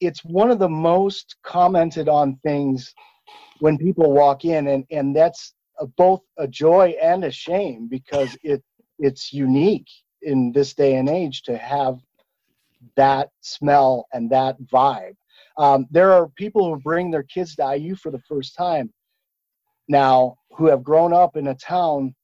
it's 0.00 0.24
one 0.24 0.50
of 0.50 0.58
the 0.58 0.68
most 0.68 1.36
commented 1.42 2.08
on 2.08 2.36
things 2.44 2.94
when 3.60 3.78
people 3.78 4.12
walk 4.12 4.44
in, 4.44 4.68
and 4.68 4.84
and 4.90 5.16
that's 5.16 5.54
a, 5.78 5.86
both 5.86 6.20
a 6.38 6.46
joy 6.46 6.94
and 7.00 7.24
a 7.24 7.30
shame 7.30 7.88
because 7.88 8.36
it 8.42 8.62
it's 8.98 9.32
unique 9.32 9.88
in 10.26 10.52
this 10.52 10.74
day 10.74 10.96
and 10.96 11.08
age 11.08 11.42
to 11.42 11.56
have 11.56 11.98
that 12.96 13.30
smell 13.40 14.06
and 14.12 14.30
that 14.30 14.56
vibe. 14.72 15.16
Um, 15.56 15.86
there 15.90 16.12
are 16.12 16.28
people 16.36 16.62
who 16.72 16.80
bring 16.80 17.10
their 17.10 17.22
kids 17.22 17.56
to 17.56 17.76
IU 17.76 17.96
for 17.96 18.10
the 18.10 18.20
first 18.28 18.54
time 18.54 18.92
now 19.88 20.36
who 20.50 20.66
have 20.66 20.82
grown 20.82 21.12
up 21.12 21.36
in 21.36 21.48
a 21.48 21.54
town 21.54 22.14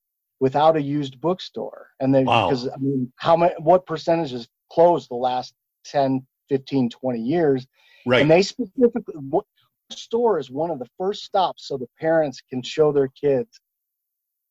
without 0.41 0.77
a 0.77 0.83
used 0.83 1.21
bookstore 1.21 1.89
and 2.01 2.13
they 2.15 2.25
Wow. 2.25 2.49
because 2.49 2.67
i 2.69 2.77
mean 2.79 3.13
how 3.17 3.37
many 3.37 3.55
what 3.61 3.87
percentage 3.87 4.33
has 4.33 4.49
closed 4.71 5.09
the 5.09 5.15
last 5.15 5.55
10 5.85 6.27
15 6.49 6.91
20 6.91 7.21
years 7.21 7.67
Right. 8.05 8.23
and 8.23 8.31
they 8.31 8.43
specifically 8.43 9.15
what 9.31 9.45
store 9.91 10.39
is 10.41 10.51
one 10.51 10.71
of 10.73 10.81
the 10.81 10.89
first 10.99 11.23
stops 11.23 11.69
so 11.69 11.77
the 11.77 11.87
parents 12.01 12.43
can 12.51 12.63
show 12.63 12.91
their 12.93 13.09
kids 13.09 13.61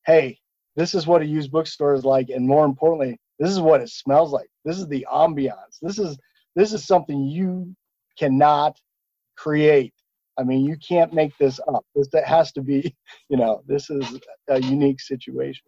hey 0.06 0.40
this 0.78 0.96
is 0.96 1.06
what 1.06 1.22
a 1.22 1.26
used 1.26 1.52
bookstore 1.52 1.94
is 1.94 2.06
like 2.06 2.30
and 2.30 2.48
more 2.48 2.64
importantly 2.64 3.20
this 3.42 3.50
is 3.50 3.60
what 3.60 3.82
it 3.82 3.90
smells 3.90 4.32
like. 4.32 4.48
This 4.66 4.78
is 4.78 4.88
the 4.88 5.06
ambiance. 5.12 5.80
This 5.82 5.98
is 5.98 6.16
this 6.56 6.74
is 6.74 6.86
something 6.86 7.26
you 7.26 7.76
cannot 8.18 8.78
create. 9.36 9.94
I 10.40 10.44
mean 10.44 10.64
you 10.64 10.78
can't 10.78 11.12
make 11.12 11.36
this 11.40 11.60
up. 11.68 11.84
This 11.96 12.08
that 12.14 12.26
has 12.26 12.52
to 12.54 12.62
be 12.62 12.96
you 13.30 13.38
know 13.38 13.64
this 13.66 13.90
is 13.90 14.20
a 14.48 14.62
unique 14.62 15.02
situation. 15.02 15.66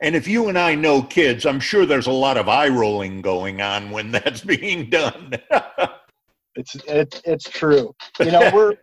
And 0.00 0.14
if 0.14 0.28
you 0.28 0.48
and 0.48 0.56
I 0.56 0.76
know 0.76 1.02
kids, 1.02 1.44
I'm 1.44 1.58
sure 1.58 1.84
there's 1.84 2.06
a 2.06 2.12
lot 2.12 2.36
of 2.36 2.48
eye 2.48 2.68
rolling 2.68 3.20
going 3.20 3.60
on 3.60 3.90
when 3.90 4.10
that's 4.12 4.42
being 4.42 4.88
done. 4.88 5.32
it's 6.54 6.76
it's 6.86 7.20
it's 7.24 7.50
true. 7.50 7.92
You 8.20 8.30
know 8.30 8.48
we're 8.54 8.74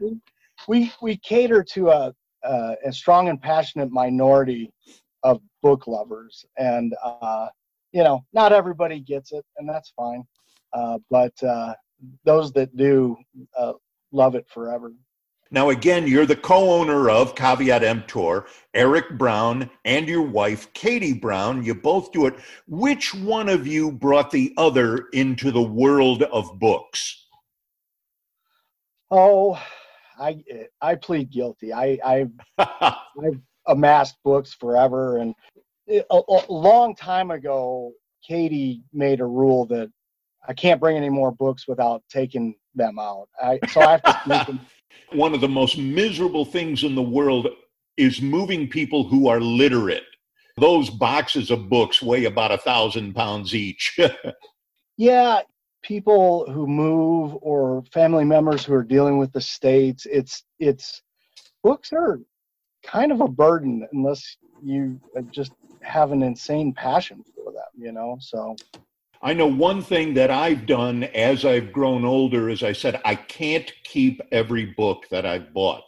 we 0.67 0.91
we 1.01 1.15
cater 1.19 1.63
to 1.71 1.89
a 1.89 2.13
a, 2.43 2.75
a 2.85 2.91
strong 2.91 3.29
and 3.29 3.41
passionate 3.41 3.91
minority 3.91 4.73
of 5.23 5.39
book 5.63 5.87
lovers. 5.87 6.43
And 6.57 6.93
uh 7.01 7.47
you 7.95 8.03
know 8.03 8.23
not 8.33 8.51
everybody 8.53 8.99
gets 8.99 9.31
it 9.31 9.45
and 9.57 9.67
that's 9.67 9.91
fine 9.95 10.23
uh 10.73 10.99
but 11.09 11.33
uh 11.43 11.73
those 12.25 12.51
that 12.51 12.75
do 12.75 13.17
uh 13.57 13.73
love 14.11 14.35
it 14.35 14.45
forever 14.49 14.93
now, 15.51 15.69
again, 15.69 16.07
you're 16.07 16.25
the 16.25 16.35
co 16.35 16.71
owner 16.71 17.07
of 17.07 17.35
Caveat 17.35 17.83
Emptor, 17.83 18.45
Eric 18.73 19.15
Brown, 19.15 19.69
and 19.85 20.07
your 20.07 20.23
wife, 20.23 20.73
Katie 20.73 21.13
Brown. 21.13 21.63
You 21.63 21.75
both 21.75 22.11
do 22.11 22.25
it. 22.25 22.33
Which 22.67 23.13
one 23.13 23.47
of 23.47 23.67
you 23.67 23.91
brought 23.91 24.31
the 24.31 24.55
other 24.57 25.05
into 25.13 25.51
the 25.51 25.61
world 25.61 26.23
of 26.23 26.59
books? 26.59 27.25
oh 29.11 29.61
i 30.19 30.43
i 30.81 30.95
plead 30.95 31.31
guilty 31.31 31.73
i 31.73 31.97
I've 32.03 32.31
amassed 33.67 34.17
books 34.23 34.53
forever 34.53 35.17
and 35.17 35.33
a, 35.89 36.03
a 36.11 36.51
long 36.51 36.95
time 36.95 37.31
ago 37.31 37.91
katie 38.25 38.81
made 38.93 39.19
a 39.19 39.25
rule 39.25 39.65
that 39.65 39.91
i 40.47 40.53
can't 40.53 40.79
bring 40.79 40.97
any 40.97 41.09
more 41.09 41.31
books 41.31 41.67
without 41.67 42.03
taking 42.09 42.55
them 42.73 42.97
out 42.99 43.27
i 43.41 43.59
so 43.69 43.81
i 43.81 43.91
have 43.91 44.47
to 44.47 44.59
one 45.13 45.33
of 45.33 45.41
the 45.41 45.47
most 45.47 45.77
miserable 45.77 46.45
things 46.45 46.83
in 46.83 46.95
the 46.95 47.01
world 47.01 47.47
is 47.97 48.21
moving 48.21 48.67
people 48.67 49.07
who 49.07 49.27
are 49.27 49.39
literate. 49.39 50.03
Those 50.57 50.89
boxes 50.89 51.51
of 51.51 51.69
books 51.69 52.01
weigh 52.01 52.25
about 52.25 52.51
a 52.51 52.57
thousand 52.57 53.13
pounds 53.13 53.53
each. 53.53 53.97
yeah 54.97 55.41
people 55.83 56.49
who 56.51 56.65
move 56.65 57.37
or 57.41 57.83
family 57.93 58.25
members 58.25 58.63
who 58.63 58.73
are 58.73 58.83
dealing 58.83 59.17
with 59.17 59.31
the 59.33 59.41
states 59.41 60.07
it's 60.09 60.43
it's 60.57 61.03
books 61.63 61.91
are 61.93 62.19
kind 62.83 63.11
of 63.11 63.21
a 63.21 63.27
burden 63.27 63.87
unless 63.91 64.37
you 64.63 64.99
uh, 65.17 65.21
just 65.31 65.51
have 65.85 66.11
an 66.11 66.23
insane 66.23 66.73
passion 66.73 67.23
for 67.35 67.51
them 67.51 67.63
you 67.77 67.91
know 67.91 68.17
so 68.19 68.55
I 69.21 69.33
know 69.33 69.47
one 69.47 69.81
thing 69.81 70.13
that 70.15 70.29
I've 70.29 70.67
done 70.67 71.05
as 71.05 71.45
I've 71.45 71.73
grown 71.73 72.05
older 72.05 72.47
is 72.47 72.61
I 72.61 72.73
said, 72.73 73.01
I 73.05 73.15
can't 73.15 73.71
keep 73.83 74.21
every 74.31 74.65
book 74.65 75.07
that 75.09 75.25
I've 75.25 75.51
bought. 75.51 75.81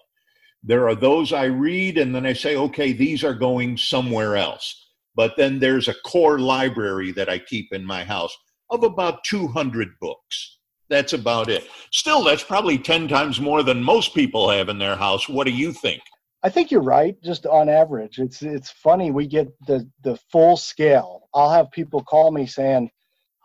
There 0.63 0.87
are 0.89 0.95
those 0.95 1.33
I 1.33 1.43
read, 1.43 1.99
and 1.99 2.15
then 2.15 2.25
I 2.25 2.33
say, 2.33 2.55
okay, 2.55 2.93
these 2.93 3.23
are 3.23 3.35
going 3.35 3.77
somewhere 3.77 4.37
else. 4.37 4.87
But 5.15 5.35
then 5.37 5.59
there's 5.59 5.87
a 5.87 5.93
core 6.03 6.39
library 6.39 7.11
that 7.11 7.29
I 7.29 7.37
keep 7.37 7.73
in 7.73 7.85
my 7.85 8.03
house 8.03 8.35
of 8.71 8.83
about 8.83 9.23
200 9.23 9.89
books. 10.01 10.59
That's 10.89 11.13
about 11.13 11.49
it. 11.49 11.67
Still, 11.91 12.23
that's 12.23 12.43
probably 12.43 12.77
10 12.77 13.07
times 13.07 13.39
more 13.39 13.61
than 13.61 13.83
most 13.83 14.15
people 14.15 14.49
have 14.49 14.67
in 14.69 14.79
their 14.79 14.95
house. 14.95 15.29
What 15.29 15.45
do 15.45 15.51
you 15.51 15.73
think? 15.73 16.01
I 16.43 16.49
think 16.49 16.71
you're 16.71 16.81
right. 16.81 17.21
Just 17.23 17.45
on 17.45 17.67
average, 17.67 18.19
it's 18.19 18.41
it's 18.41 18.69
funny. 18.69 19.11
We 19.11 19.27
get 19.27 19.47
the 19.65 19.89
the 20.03 20.17
full 20.31 20.55
scale. 20.57 21.29
I'll 21.33 21.49
have 21.49 21.71
people 21.71 22.03
call 22.03 22.31
me 22.31 22.45
saying, 22.45 22.91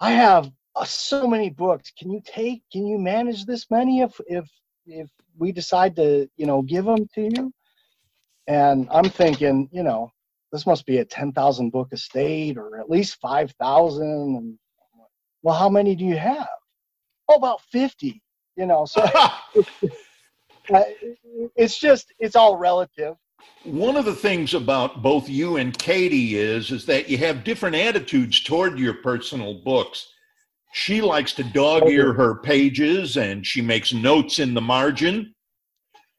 "I 0.00 0.12
have 0.12 0.50
uh, 0.76 0.85
so 0.85 1.26
many 1.26 1.50
books. 1.50 1.92
Can 1.98 2.11
you 2.11 2.20
take? 2.24 2.62
Can 2.70 2.87
you 2.87 2.98
manage 2.98 3.46
this 3.46 3.70
many 3.70 4.02
if 4.02 4.20
if 4.26 4.48
if 4.87 5.09
we 5.38 5.52
decide 5.52 5.96
to 5.96 6.28
you 6.37 6.46
know 6.46 6.62
give 6.62 6.85
them 6.85 7.09
to 7.14 7.22
you?" 7.22 7.52
And 8.46 8.88
I'm 8.90 9.09
thinking, 9.09 9.68
you 9.72 9.83
know, 9.83 10.11
this 10.50 10.66
must 10.66 10.85
be 10.85 10.98
a 10.98 11.05
ten 11.05 11.33
thousand 11.33 11.70
book 11.70 11.88
estate 11.92 12.59
or 12.59 12.78
at 12.78 12.90
least 12.90 13.20
five 13.20 13.52
thousand. 13.52 14.37
And 14.37 14.59
well, 15.42 15.57
how 15.57 15.70
many 15.70 15.96
do 15.96 16.05
you 16.05 16.18
have? 16.18 16.48
Oh, 17.28 17.37
about 17.37 17.62
fifty. 17.62 18.22
You 18.57 18.66
know, 18.66 18.85
so 18.85 19.02
uh, 20.72 20.83
it's 21.57 21.79
just 21.79 22.12
it's 22.18 22.37
all 22.37 22.57
relative. 22.57 23.16
One 23.64 23.96
of 23.96 24.05
the 24.05 24.14
things 24.14 24.55
about 24.55 25.03
both 25.03 25.29
you 25.29 25.57
and 25.57 25.77
Katie 25.77 26.37
is 26.37 26.70
is 26.70 26.87
that 26.87 27.09
you 27.09 27.18
have 27.18 27.44
different 27.44 27.77
attitudes 27.77 28.42
toward 28.42 28.79
your 28.79 28.94
personal 28.94 29.62
books. 29.62 30.09
She 30.72 31.01
likes 31.03 31.33
to 31.35 31.44
dog 31.44 31.88
ear 31.88 32.12
her 32.12 32.37
pages 32.37 33.16
and 33.16 33.46
she 33.46 33.61
makes 33.61 33.92
notes 33.92 34.38
in 34.38 34.55
the 34.55 34.61
margin. 34.61 35.35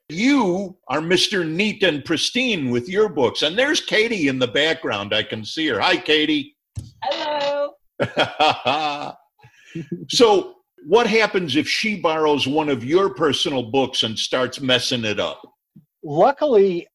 You 0.10 0.78
are 0.90 1.00
Mr. 1.00 1.48
Neat 1.48 1.82
and 1.84 2.06
Pristine 2.06 2.70
with 2.70 2.88
your 2.88 3.10
books. 3.10 3.42
And 3.42 3.58
there's 3.58 3.82
Katie 3.82 4.28
in 4.28 4.38
the 4.38 4.48
background. 4.48 5.14
I 5.14 5.24
can 5.24 5.44
see 5.44 5.68
her. 5.70 5.80
Hi, 5.80 5.98
Katie. 5.98 6.56
Hello. 7.04 7.74
so, 10.10 10.56
what 10.86 11.08
happens 11.08 11.56
if 11.56 11.68
she 11.68 12.00
borrows 12.00 12.48
one 12.48 12.70
of 12.70 12.84
your 12.84 13.14
personal 13.14 13.64
books 13.64 14.04
and 14.04 14.18
starts 14.18 14.62
messing 14.62 15.06
it 15.06 15.20
up? 15.20 15.42
Luckily, 16.04 16.88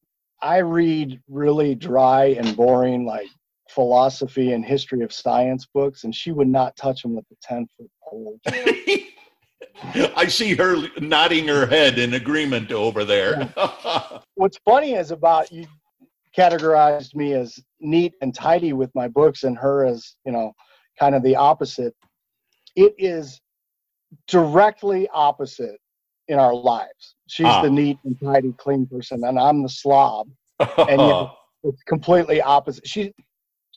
I 0.42 0.58
read 0.58 1.20
really 1.28 1.74
dry 1.74 2.26
and 2.38 2.56
boring, 2.56 3.06
like 3.06 3.28
philosophy 3.70 4.52
and 4.52 4.64
history 4.64 5.02
of 5.02 5.12
science 5.12 5.66
books, 5.72 6.04
and 6.04 6.14
she 6.14 6.32
would 6.32 6.48
not 6.48 6.76
touch 6.76 7.02
them 7.02 7.14
with 7.14 7.24
a 7.32 7.36
ten 7.42 7.66
foot 7.76 7.90
pole. 8.02 8.38
I 10.16 10.26
see 10.26 10.54
her 10.54 10.88
nodding 11.00 11.48
her 11.48 11.66
head 11.66 11.98
in 11.98 12.14
agreement 12.14 12.72
over 12.72 13.04
there. 13.04 13.52
What's 14.34 14.58
funny 14.64 14.94
is 14.94 15.10
about 15.10 15.52
you 15.52 15.66
categorized 16.36 17.14
me 17.14 17.32
as 17.32 17.58
neat 17.80 18.14
and 18.20 18.34
tidy 18.34 18.72
with 18.72 18.90
my 18.94 19.08
books, 19.08 19.44
and 19.44 19.56
her 19.58 19.84
as 19.86 20.16
you 20.24 20.32
know, 20.32 20.52
kind 20.98 21.14
of 21.14 21.22
the 21.22 21.36
opposite. 21.36 21.94
It 22.76 22.94
is 22.98 23.40
directly 24.26 25.08
opposite 25.12 25.80
in 26.28 26.38
our 26.38 26.54
lives. 26.54 27.16
She's 27.28 27.46
Ah. 27.46 27.62
the 27.62 27.70
neat 27.70 27.98
and 28.04 28.18
tidy, 28.20 28.52
clean 28.58 28.86
person, 28.86 29.24
and 29.24 29.38
I'm 29.38 29.62
the 29.62 29.68
slob. 29.68 30.28
And 30.58 31.00
yet, 31.00 31.30
it's 31.64 31.82
completely 31.84 32.40
opposite. 32.40 32.86
She 32.86 33.14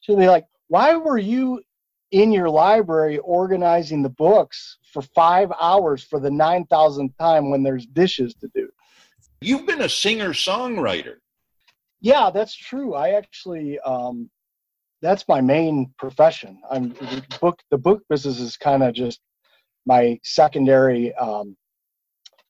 she'll 0.02 0.18
be 0.18 0.28
like, 0.28 0.46
"Why 0.68 0.96
were 0.96 1.18
you 1.18 1.62
in 2.12 2.32
your 2.32 2.50
library 2.50 3.18
organizing 3.20 4.02
the 4.04 4.10
books 4.10 4.78
for 4.92 5.02
five 5.02 5.52
hours 5.60 6.04
for 6.04 6.20
the 6.20 6.32
nine 6.32 6.66
thousandth 6.66 7.18
time 7.18 7.50
when 7.50 7.64
there's 7.64 7.86
dishes 7.86 8.34
to 8.36 8.50
do?" 8.54 8.70
You've 9.42 9.66
been 9.66 9.82
a 9.82 9.90
singer 9.90 10.30
songwriter. 10.34 11.18
Yeah, 12.02 12.30
that's 12.32 12.56
true. 12.56 12.96
I 12.96 13.12
actually, 13.12 13.80
um, 13.80 14.30
that's 15.02 15.28
my 15.28 15.42
main 15.42 15.94
profession. 15.98 16.62
I'm 16.70 16.96
book. 17.40 17.60
The 17.70 17.78
book 17.78 18.04
business 18.10 18.40
is 18.40 18.58
kind 18.58 18.84
of 18.84 18.94
just 18.94 19.20
my 19.86 20.20
secondary 20.24 21.14
um, 21.16 21.56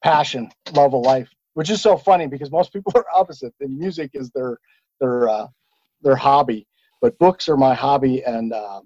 passion, 0.04 0.50
love 0.74 0.94
of 0.94 1.02
life, 1.02 1.30
which 1.54 1.70
is 1.70 1.82
so 1.82 1.98
funny 1.98 2.28
because 2.28 2.52
most 2.52 2.74
people 2.74 2.92
are 2.96 3.06
opposite. 3.14 3.54
And 3.60 3.78
music 3.78 4.12
is 4.14 4.30
their 4.32 4.58
their 5.00 5.30
uh, 5.30 5.48
their 6.02 6.16
hobby, 6.16 6.68
but 7.02 7.18
books 7.20 7.48
are 7.50 7.58
my 7.58 7.74
hobby, 7.74 8.24
and 8.24 8.54
uh, 8.54 8.82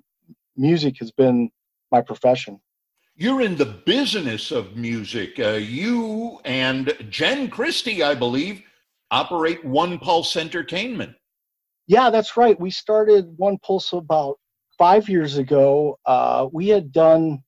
music 0.55 0.97
has 0.99 1.11
been 1.11 1.49
my 1.91 2.01
profession. 2.01 2.59
You're 3.17 3.41
in 3.41 3.55
the 3.55 3.65
business 3.65 4.51
of 4.51 4.75
music. 4.75 5.39
Uh, 5.39 5.51
you 5.51 6.39
and 6.43 6.93
Jen 7.09 7.49
Christie, 7.49 8.03
I 8.03 8.13
believe, 8.13 8.61
operate 9.09 9.63
One 9.63 9.99
Pulse 9.99 10.35
Entertainment. 10.35 11.15
Yeah, 11.87 12.09
that's 12.09 12.35
right. 12.35 12.59
We 12.59 12.71
started 12.71 13.33
One 13.37 13.57
Pulse 13.59 13.93
about 13.93 14.37
five 14.77 15.07
years 15.07 15.37
ago. 15.37 15.97
Uh, 16.05 16.47
we 16.51 16.67
had 16.67 16.91
done 16.91 17.41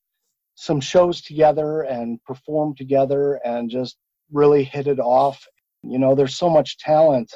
some 0.59 0.81
shows 0.81 1.21
together 1.21 1.83
and 1.83 2.21
performed 2.23 2.77
together 2.77 3.39
and 3.45 3.69
just 3.69 3.95
really 4.31 4.63
hit 4.63 4.87
it 4.87 4.99
off. 4.99 5.45
You 5.83 5.99
know, 5.99 6.15
there's 6.15 6.35
so 6.35 6.49
much 6.49 6.79
talent 6.79 7.31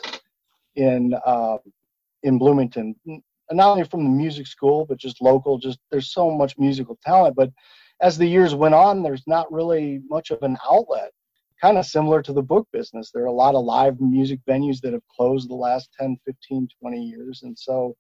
in 0.76 1.14
uh, 1.24 1.58
in 2.24 2.40
Bloomington, 2.40 2.96
not 3.52 3.70
only 3.70 3.84
from 3.84 4.04
the 4.04 4.10
music 4.10 4.48
school, 4.48 4.88
but 4.88 4.98
just 4.98 5.22
local. 5.22 5.60
Just 5.60 5.78
there's 5.92 6.12
so 6.12 6.32
much 6.32 6.58
musical 6.58 6.98
talent. 7.06 7.36
But 7.36 7.52
as 8.02 8.18
the 8.18 8.26
years 8.26 8.56
went 8.56 8.74
on, 8.74 9.04
there's 9.04 9.28
not 9.28 9.52
really 9.52 10.02
much 10.10 10.32
of 10.32 10.42
an 10.42 10.58
outlet. 10.70 11.12
Kind 11.62 11.78
of 11.78 11.86
similar 11.86 12.24
to 12.24 12.34
the 12.34 12.42
book 12.42 12.68
business. 12.74 13.12
There 13.12 13.22
are 13.22 13.28
a 13.28 13.32
lot 13.32 13.54
of 13.54 13.64
live 13.64 14.02
music 14.02 14.40
venues 14.50 14.82
that 14.82 14.94
have 14.94 15.08
closed 15.16 15.48
the 15.48 15.54
last 15.54 15.90
10, 16.00 16.18
15, 16.26 16.68
20 16.82 17.04
years. 17.04 17.44
And 17.44 17.56
so 17.58 17.96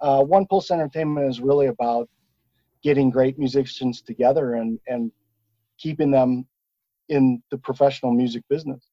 uh, 0.00 0.24
One 0.24 0.46
Pulse 0.46 0.72
Entertainment 0.72 1.28
is 1.28 1.40
really 1.40 1.66
about 1.66 2.08
getting 2.84 3.10
great 3.10 3.38
musicians 3.38 4.02
together 4.02 4.54
and, 4.54 4.78
and 4.86 5.10
keeping 5.78 6.10
them 6.10 6.46
in 7.08 7.42
the 7.50 7.58
professional 7.58 8.12
music 8.12 8.44
business. 8.48 8.86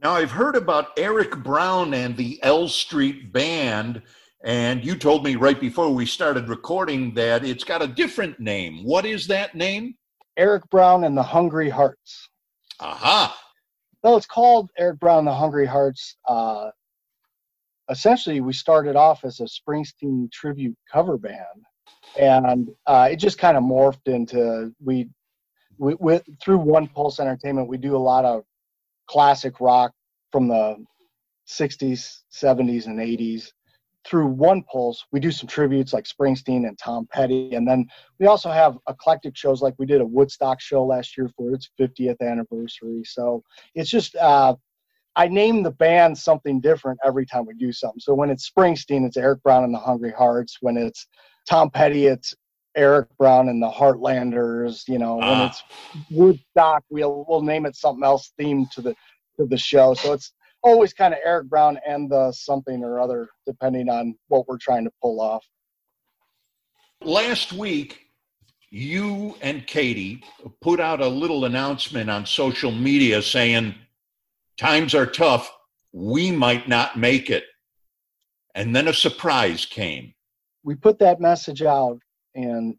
Now, 0.00 0.12
I've 0.12 0.30
heard 0.30 0.54
about 0.54 0.96
Eric 0.96 1.42
Brown 1.42 1.92
and 1.92 2.16
the 2.16 2.38
L 2.42 2.68
Street 2.68 3.32
Band, 3.32 4.00
and 4.44 4.84
you 4.84 4.94
told 4.94 5.24
me 5.24 5.34
right 5.34 5.60
before 5.60 5.92
we 5.92 6.06
started 6.06 6.48
recording 6.48 7.12
that 7.14 7.44
it's 7.44 7.64
got 7.64 7.82
a 7.82 7.88
different 7.88 8.38
name. 8.38 8.84
What 8.84 9.04
is 9.04 9.26
that 9.26 9.56
name? 9.56 9.96
Eric 10.36 10.62
Brown 10.70 11.02
and 11.02 11.16
the 11.16 11.22
Hungry 11.22 11.68
Hearts. 11.68 12.28
Aha. 12.78 13.36
Well, 14.04 14.16
it's 14.16 14.26
called 14.26 14.70
Eric 14.78 15.00
Brown 15.00 15.18
and 15.18 15.26
the 15.26 15.34
Hungry 15.34 15.66
Hearts. 15.66 16.16
Uh, 16.28 16.70
essentially, 17.90 18.40
we 18.40 18.52
started 18.52 18.94
off 18.94 19.24
as 19.24 19.40
a 19.40 19.44
Springsteen 19.44 20.30
tribute 20.30 20.76
cover 20.92 21.18
band, 21.18 21.64
and 22.16 22.70
uh, 22.86 23.08
it 23.10 23.16
just 23.16 23.38
kind 23.38 23.56
of 23.56 23.62
morphed 23.62 24.06
into 24.06 24.72
we, 24.82 25.08
we, 25.78 25.94
we 26.00 26.20
through 26.42 26.58
One 26.58 26.88
Pulse 26.88 27.20
Entertainment. 27.20 27.68
We 27.68 27.78
do 27.78 27.96
a 27.96 27.98
lot 27.98 28.24
of 28.24 28.44
classic 29.08 29.60
rock 29.60 29.92
from 30.30 30.48
the 30.48 30.76
60s, 31.48 32.20
70s, 32.32 32.86
and 32.86 32.98
80s. 32.98 33.50
Through 34.06 34.28
One 34.28 34.62
Pulse, 34.62 35.04
we 35.12 35.20
do 35.20 35.30
some 35.30 35.48
tributes 35.48 35.92
like 35.92 36.04
Springsteen 36.04 36.66
and 36.66 36.78
Tom 36.78 37.08
Petty. 37.10 37.54
And 37.54 37.66
then 37.66 37.86
we 38.18 38.26
also 38.26 38.50
have 38.50 38.78
eclectic 38.88 39.36
shows 39.36 39.60
like 39.60 39.74
we 39.78 39.86
did 39.86 40.00
a 40.00 40.06
Woodstock 40.06 40.60
show 40.60 40.84
last 40.84 41.16
year 41.16 41.28
for 41.36 41.52
its 41.52 41.70
50th 41.78 42.20
anniversary. 42.20 43.02
So 43.04 43.42
it's 43.74 43.90
just, 43.90 44.16
uh, 44.16 44.54
I 45.16 45.26
name 45.26 45.62
the 45.62 45.72
band 45.72 46.16
something 46.16 46.60
different 46.60 47.00
every 47.04 47.26
time 47.26 47.44
we 47.44 47.54
do 47.54 47.72
something. 47.72 48.00
So 48.00 48.14
when 48.14 48.30
it's 48.30 48.48
Springsteen, 48.48 49.04
it's 49.04 49.16
Eric 49.16 49.42
Brown 49.42 49.64
and 49.64 49.74
the 49.74 49.78
Hungry 49.78 50.12
Hearts. 50.12 50.58
When 50.60 50.76
it's 50.76 51.06
Tom 51.48 51.70
Petty, 51.70 52.06
it's 52.06 52.34
Eric 52.76 53.08
Brown 53.18 53.48
and 53.48 53.62
the 53.62 53.70
Heartlanders. 53.70 54.86
You 54.86 54.98
know, 54.98 55.16
when 55.16 55.24
ah. 55.24 55.46
it's 55.48 55.62
Woodstock, 56.10 56.84
we'll 56.90 57.24
we'll 57.28 57.42
name 57.42 57.66
it 57.66 57.74
something 57.74 58.04
else 58.04 58.32
themed 58.38 58.70
to 58.72 58.82
the 58.82 58.94
to 59.38 59.46
the 59.46 59.56
show. 59.56 59.94
So 59.94 60.12
it's 60.12 60.32
always 60.62 60.92
kind 60.92 61.14
of 61.14 61.20
Eric 61.24 61.48
Brown 61.48 61.78
and 61.86 62.10
the 62.10 62.32
something 62.32 62.84
or 62.84 63.00
other, 63.00 63.28
depending 63.46 63.88
on 63.88 64.14
what 64.28 64.46
we're 64.46 64.58
trying 64.58 64.84
to 64.84 64.90
pull 65.02 65.20
off. 65.20 65.44
Last 67.02 67.52
week, 67.52 68.08
you 68.70 69.36
and 69.40 69.66
Katie 69.66 70.22
put 70.60 70.80
out 70.80 71.00
a 71.00 71.08
little 71.08 71.44
announcement 71.44 72.10
on 72.10 72.26
social 72.26 72.72
media 72.72 73.22
saying, 73.22 73.74
Times 74.58 74.94
are 74.94 75.06
tough. 75.06 75.50
We 75.92 76.30
might 76.30 76.68
not 76.68 76.98
make 76.98 77.30
it. 77.30 77.44
And 78.54 78.74
then 78.74 78.88
a 78.88 78.92
surprise 78.92 79.64
came. 79.64 80.14
We 80.64 80.74
put 80.74 80.98
that 80.98 81.20
message 81.20 81.62
out 81.62 82.00
and 82.34 82.76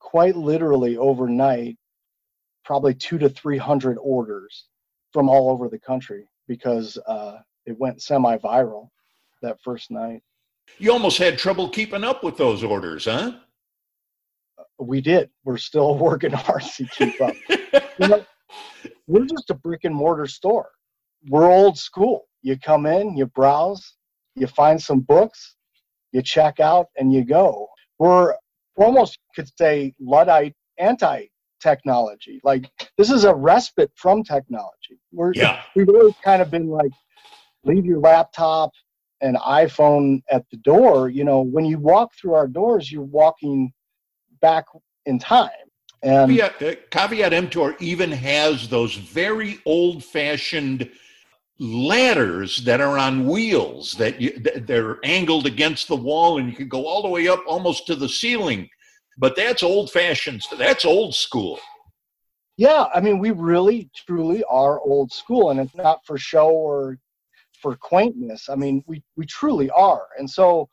quite 0.00 0.36
literally 0.36 0.96
overnight, 0.96 1.76
probably 2.64 2.94
two 2.94 3.18
to 3.18 3.28
300 3.28 3.98
orders 4.00 4.66
from 5.12 5.28
all 5.28 5.50
over 5.50 5.68
the 5.68 5.78
country 5.78 6.28
because 6.48 6.98
uh, 7.06 7.38
it 7.64 7.78
went 7.78 8.02
semi 8.02 8.36
viral 8.38 8.88
that 9.42 9.60
first 9.62 9.90
night. 9.90 10.22
You 10.78 10.92
almost 10.92 11.18
had 11.18 11.38
trouble 11.38 11.68
keeping 11.68 12.04
up 12.04 12.22
with 12.24 12.36
those 12.36 12.62
orders, 12.62 13.04
huh? 13.04 13.32
We 14.78 15.00
did. 15.00 15.30
We're 15.44 15.58
still 15.58 15.96
working 15.98 16.32
hard 16.32 16.62
to 16.62 16.84
keep 16.86 17.20
up. 17.20 17.34
you 17.48 18.08
know, 18.08 18.24
we're 19.06 19.26
just 19.26 19.50
a 19.50 19.54
brick 19.54 19.84
and 19.84 19.94
mortar 19.94 20.26
store. 20.26 20.70
We're 21.28 21.50
old 21.50 21.78
school. 21.78 22.28
You 22.42 22.58
come 22.58 22.86
in, 22.86 23.16
you 23.16 23.26
browse, 23.26 23.94
you 24.34 24.46
find 24.46 24.80
some 24.80 25.00
books, 25.00 25.55
you 26.16 26.22
check 26.22 26.58
out, 26.60 26.86
and 26.96 27.12
you 27.12 27.24
go. 27.24 27.68
We're 27.98 28.34
almost 28.76 29.18
could 29.34 29.48
say 29.56 29.94
Luddite 30.00 30.54
anti 30.78 31.26
technology. 31.60 32.40
Like 32.42 32.70
this 32.98 33.10
is 33.10 33.24
a 33.24 33.34
respite 33.34 33.92
from 33.94 34.24
technology. 34.24 34.98
We're 35.12 35.32
yeah. 35.34 35.62
we've 35.74 35.88
always 35.88 36.14
kind 36.24 36.42
of 36.42 36.50
been 36.50 36.68
like, 36.68 36.92
leave 37.64 37.84
your 37.84 38.00
laptop 38.00 38.70
and 39.20 39.36
iPhone 39.36 40.22
at 40.30 40.44
the 40.50 40.56
door. 40.58 41.08
You 41.08 41.24
know, 41.24 41.40
when 41.42 41.64
you 41.64 41.78
walk 41.78 42.12
through 42.18 42.34
our 42.34 42.48
doors, 42.48 42.90
you're 42.90 43.02
walking 43.02 43.72
back 44.40 44.64
in 45.06 45.18
time. 45.18 45.50
And 46.02 46.30
Caveat, 46.30 46.62
uh, 46.62 46.74
Caveat 46.90 47.32
Emptor 47.32 47.76
even 47.80 48.12
has 48.12 48.68
those 48.68 48.94
very 48.94 49.58
old-fashioned 49.64 50.90
ladders 51.58 52.58
that 52.58 52.80
are 52.80 52.98
on 52.98 53.26
wheels 53.26 53.92
that 53.92 54.20
you, 54.20 54.38
they're 54.66 54.98
angled 55.04 55.46
against 55.46 55.88
the 55.88 55.96
wall 55.96 56.38
and 56.38 56.50
you 56.50 56.54
can 56.54 56.68
go 56.68 56.86
all 56.86 57.02
the 57.02 57.08
way 57.08 57.28
up 57.28 57.42
almost 57.46 57.86
to 57.86 57.94
the 57.94 58.08
ceiling. 58.08 58.68
But 59.16 59.36
that's 59.36 59.62
old 59.62 59.90
fashioned 59.90 60.42
that's 60.58 60.84
old 60.84 61.14
school. 61.14 61.58
Yeah 62.58 62.86
i 62.94 63.00
mean 63.00 63.18
we 63.18 63.30
really 63.30 63.88
truly 63.94 64.44
are 64.44 64.80
old 64.80 65.10
school 65.10 65.50
and 65.50 65.58
it's 65.58 65.74
not 65.74 66.04
for 66.04 66.18
show 66.18 66.50
or 66.50 66.98
for 67.62 67.74
quaintness. 67.74 68.50
I 68.50 68.54
mean 68.54 68.84
we 68.86 69.02
we 69.16 69.24
truly 69.24 69.70
are. 69.70 70.08
And 70.18 70.28
so 70.28 70.68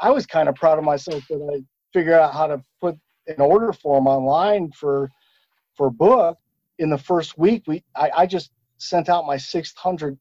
i 0.00 0.10
was 0.10 0.26
kind 0.26 0.48
of 0.48 0.56
proud 0.56 0.78
of 0.78 0.84
myself 0.84 1.22
that 1.28 1.48
i 1.54 1.62
figured 1.92 2.14
out 2.14 2.34
how 2.34 2.48
to 2.48 2.60
put 2.80 2.98
an 3.28 3.40
order 3.40 3.72
form 3.72 4.08
online 4.08 4.72
for 4.72 5.08
for 5.76 5.90
book. 5.90 6.38
In 6.80 6.90
the 6.90 6.98
first 6.98 7.38
week 7.38 7.62
we 7.68 7.84
i, 7.94 8.10
I 8.16 8.26
just 8.26 8.50
sent 8.78 9.08
out 9.08 9.26
my 9.26 9.36
600 9.36 10.18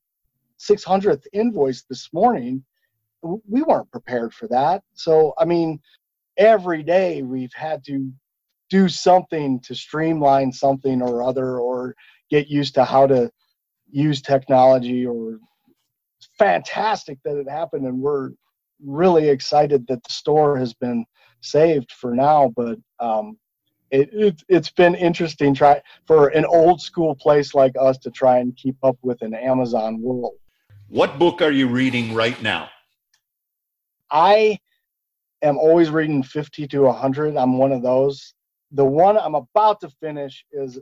600th 0.70 1.26
invoice 1.34 1.84
this 1.84 2.10
morning. 2.14 2.64
We 3.22 3.64
weren't 3.64 3.92
prepared 3.92 4.34
for 4.34 4.48
that. 4.50 4.84
So, 4.94 5.34
I 5.38 5.46
mean, 5.46 5.80
every 6.38 6.84
day 6.84 7.22
we've 7.22 7.54
had 7.54 7.84
to 7.86 8.12
do 8.70 8.90
something 8.90 9.60
to 9.62 9.76
streamline 9.76 10.52
something 10.52 11.02
or 11.02 11.24
other 11.24 11.60
or 11.60 11.96
get 12.30 12.48
used 12.48 12.74
to 12.76 12.84
how 12.84 13.06
to 13.08 13.32
use 13.92 14.22
technology 14.22 15.06
or 15.06 15.38
fantastic 16.40 17.20
that 17.24 17.38
it 17.38 17.50
happened 17.50 17.86
and 17.86 18.00
we're 18.00 18.32
really 18.84 19.30
excited 19.30 19.86
that 19.88 20.04
the 20.04 20.12
store 20.12 20.58
has 20.58 20.74
been 20.74 21.06
saved 21.42 21.92
for 21.92 22.16
now 22.16 22.52
but 22.56 22.78
um, 23.00 23.38
it, 23.92 24.10
it, 24.12 24.42
has 24.50 24.72
been 24.72 24.96
interesting 24.96 25.54
try 25.54 25.80
for 26.08 26.30
an 26.30 26.46
old 26.46 26.82
school 26.82 27.14
place 27.16 27.54
like 27.54 27.74
us 27.80 27.98
to 28.00 28.10
try 28.10 28.40
and 28.40 28.56
keep 28.56 28.78
up 28.82 28.98
with 29.04 29.22
an 29.22 29.36
amazon 29.36 30.02
world 30.02 30.34
what 30.94 31.18
book 31.18 31.42
are 31.42 31.52
you 31.52 31.68
reading 31.68 32.14
right 32.14 32.40
now? 32.44 32.70
I 34.12 34.60
am 35.42 35.58
always 35.58 35.90
reading 35.90 36.22
50 36.22 36.68
to 36.68 36.82
100. 36.82 37.36
I'm 37.36 37.58
one 37.58 37.72
of 37.72 37.82
those. 37.82 38.36
The 38.72 38.86
one 38.86 39.18
I'm 39.18 39.34
about 39.34 39.80
to 39.82 39.90
finish 39.90 40.46
is 40.52 40.80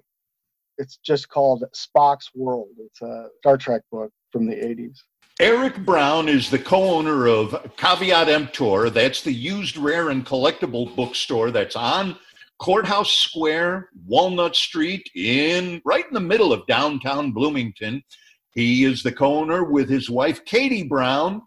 it's 0.78 0.98
just 0.98 1.30
called 1.30 1.64
Spock's 1.74 2.30
World. 2.36 2.68
It's 2.78 3.02
a 3.02 3.28
Star 3.40 3.58
Trek 3.58 3.84
book 3.90 4.12
from 4.34 4.48
the 4.48 4.56
80s. 4.56 4.98
Eric 5.40 5.78
Brown 5.86 6.28
is 6.28 6.50
the 6.50 6.60
co-owner 6.60 7.28
of 7.28 7.72
Caveat 7.78 8.28
Emptor. 8.28 8.90
That's 8.90 9.22
the 9.24 9.32
used 9.32 9.78
rare 9.78 10.10
and 10.10 10.26
collectible 10.26 10.94
bookstore 10.94 11.52
that's 11.52 11.78
on 11.78 12.18
Courthouse 12.60 13.14
Square, 13.14 13.90
Walnut 14.06 14.58
Street, 14.58 15.10
in 15.16 15.82
right 15.86 16.06
in 16.06 16.14
the 16.14 16.20
middle 16.20 16.52
of 16.52 16.68
downtown 16.68 17.32
Bloomington. 17.32 18.04
He 18.54 18.84
is 18.84 19.04
the 19.04 19.12
co 19.12 19.38
owner 19.40 19.64
with 19.64 19.90
his 19.90 20.10
wife, 20.10 20.44
Katie 20.46 20.84
Brown. 20.84 21.42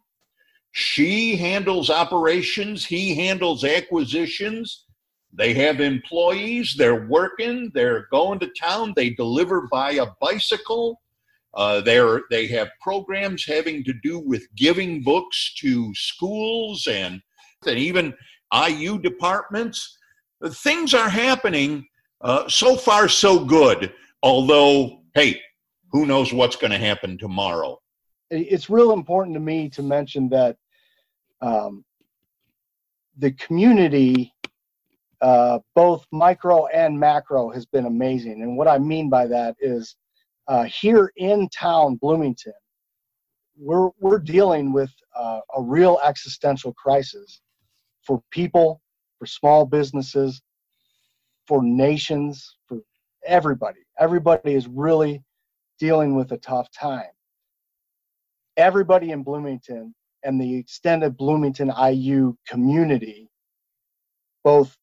She 0.73 1.37
handles 1.37 1.89
operations, 1.91 2.85
he 2.85 3.15
handles 3.15 3.63
acquisitions. 3.65 4.87
They 5.37 5.55
have 5.55 5.81
employees, 5.81 6.75
they're 6.77 7.07
working, 7.07 7.71
they're 7.75 8.07
going 8.11 8.39
to 8.41 8.51
town, 8.61 8.93
they 8.97 9.11
deliver 9.11 9.69
by 9.71 9.93
a 9.93 10.07
bicycle. 10.21 11.01
Uh, 11.55 11.81
they're, 11.81 12.23
they 12.31 12.47
have 12.49 12.69
programs 12.81 13.45
having 13.45 13.85
to 13.85 13.93
do 14.03 14.19
with 14.19 14.47
giving 14.57 15.03
books 15.03 15.55
to 15.59 15.95
schools 15.95 16.87
and, 16.91 17.21
and 17.67 17.79
even 17.79 18.13
IU 18.53 18.99
departments. 18.99 19.97
Things 20.49 20.95
are 20.95 21.09
happening. 21.09 21.87
Uh, 22.21 22.49
so 22.49 22.77
far, 22.77 23.09
so 23.09 23.45
good. 23.45 23.93
Although, 24.23 25.03
hey, 25.15 25.41
who 25.95 26.05
knows 26.07 26.33
what's 26.33 26.57
going 26.57 26.73
to 26.73 26.77
happen 26.77 27.17
tomorrow. 27.17 27.81
It's 28.29 28.69
real 28.69 28.91
important 28.91 29.35
to 29.35 29.41
me 29.41 29.69
to 29.71 29.83
mention 29.83 30.29
that 30.31 30.57
um, 31.41 31.85
the 33.17 33.31
community, 33.35 34.35
uh, 35.21 35.61
both 35.77 36.05
micro 36.11 36.67
and 36.67 36.99
macro, 36.99 37.49
has 37.51 37.65
been 37.65 37.87
amazing. 37.87 38.43
And 38.43 38.57
what 38.57 38.67
I 38.67 38.77
mean 38.77 39.09
by 39.09 39.29
that 39.29 39.55
is 39.61 39.95
uh, 40.49 40.65
here 40.65 41.13
in 41.17 41.49
town, 41.51 41.95
Bloomington, 41.95 42.55
we're 43.57 43.91
we're 44.01 44.19
dealing 44.19 44.73
with 44.73 44.91
uh, 45.15 45.43
a 45.57 45.63
real 45.63 46.01
existential 46.05 46.75
crisis 46.75 47.41
for 48.03 48.21
people, 48.33 48.81
for 49.21 49.27
small 49.27 49.65
businesses, 49.65 50.43
for 51.47 51.63
nations, 51.63 52.57
for 52.67 52.81
everybody. 53.25 53.79
Everybody 53.97 54.55
is 54.55 54.67
really 54.67 55.23
dealing 55.79 56.15
with 56.15 56.33
a 56.33 56.39
tough 56.39 56.71
time. 56.71 57.11
Everybody 58.57 59.11
in 59.11 59.23
Bloomington 59.23 59.95
and 60.23 60.41
the 60.41 60.57
extended 60.57 61.17
Bloomington 61.17 61.73
IU 61.77 62.37
community, 62.47 63.29
both 64.43 64.77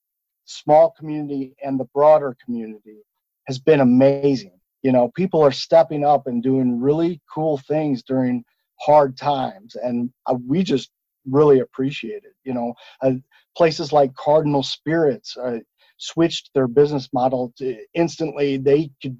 small 0.45 0.91
community 0.91 1.55
and 1.63 1.79
the 1.79 1.87
broader 1.93 2.35
community, 2.43 2.99
has 3.47 3.59
been 3.59 3.79
amazing. 3.79 4.59
You 4.83 4.91
know, 4.91 5.11
people 5.15 5.41
are 5.41 5.51
stepping 5.51 6.05
up 6.05 6.27
and 6.27 6.41
doing 6.43 6.79
really 6.79 7.21
cool 7.31 7.57
things 7.57 8.03
during 8.03 8.43
hard 8.79 9.15
times, 9.17 9.75
and 9.75 10.11
uh, 10.25 10.35
we 10.47 10.63
just 10.63 10.91
really 11.29 11.59
appreciate 11.59 12.23
it. 12.23 12.33
You 12.43 12.53
know, 12.53 12.73
uh, 13.01 13.13
places 13.55 13.93
like 13.93 14.13
Cardinal 14.15 14.63
Spirits 14.63 15.37
uh, 15.37 15.59
switched 15.97 16.49
their 16.53 16.67
business 16.67 17.09
model 17.13 17.53
to 17.57 17.77
instantly 17.93 18.57
they 18.57 18.89
could, 19.01 19.17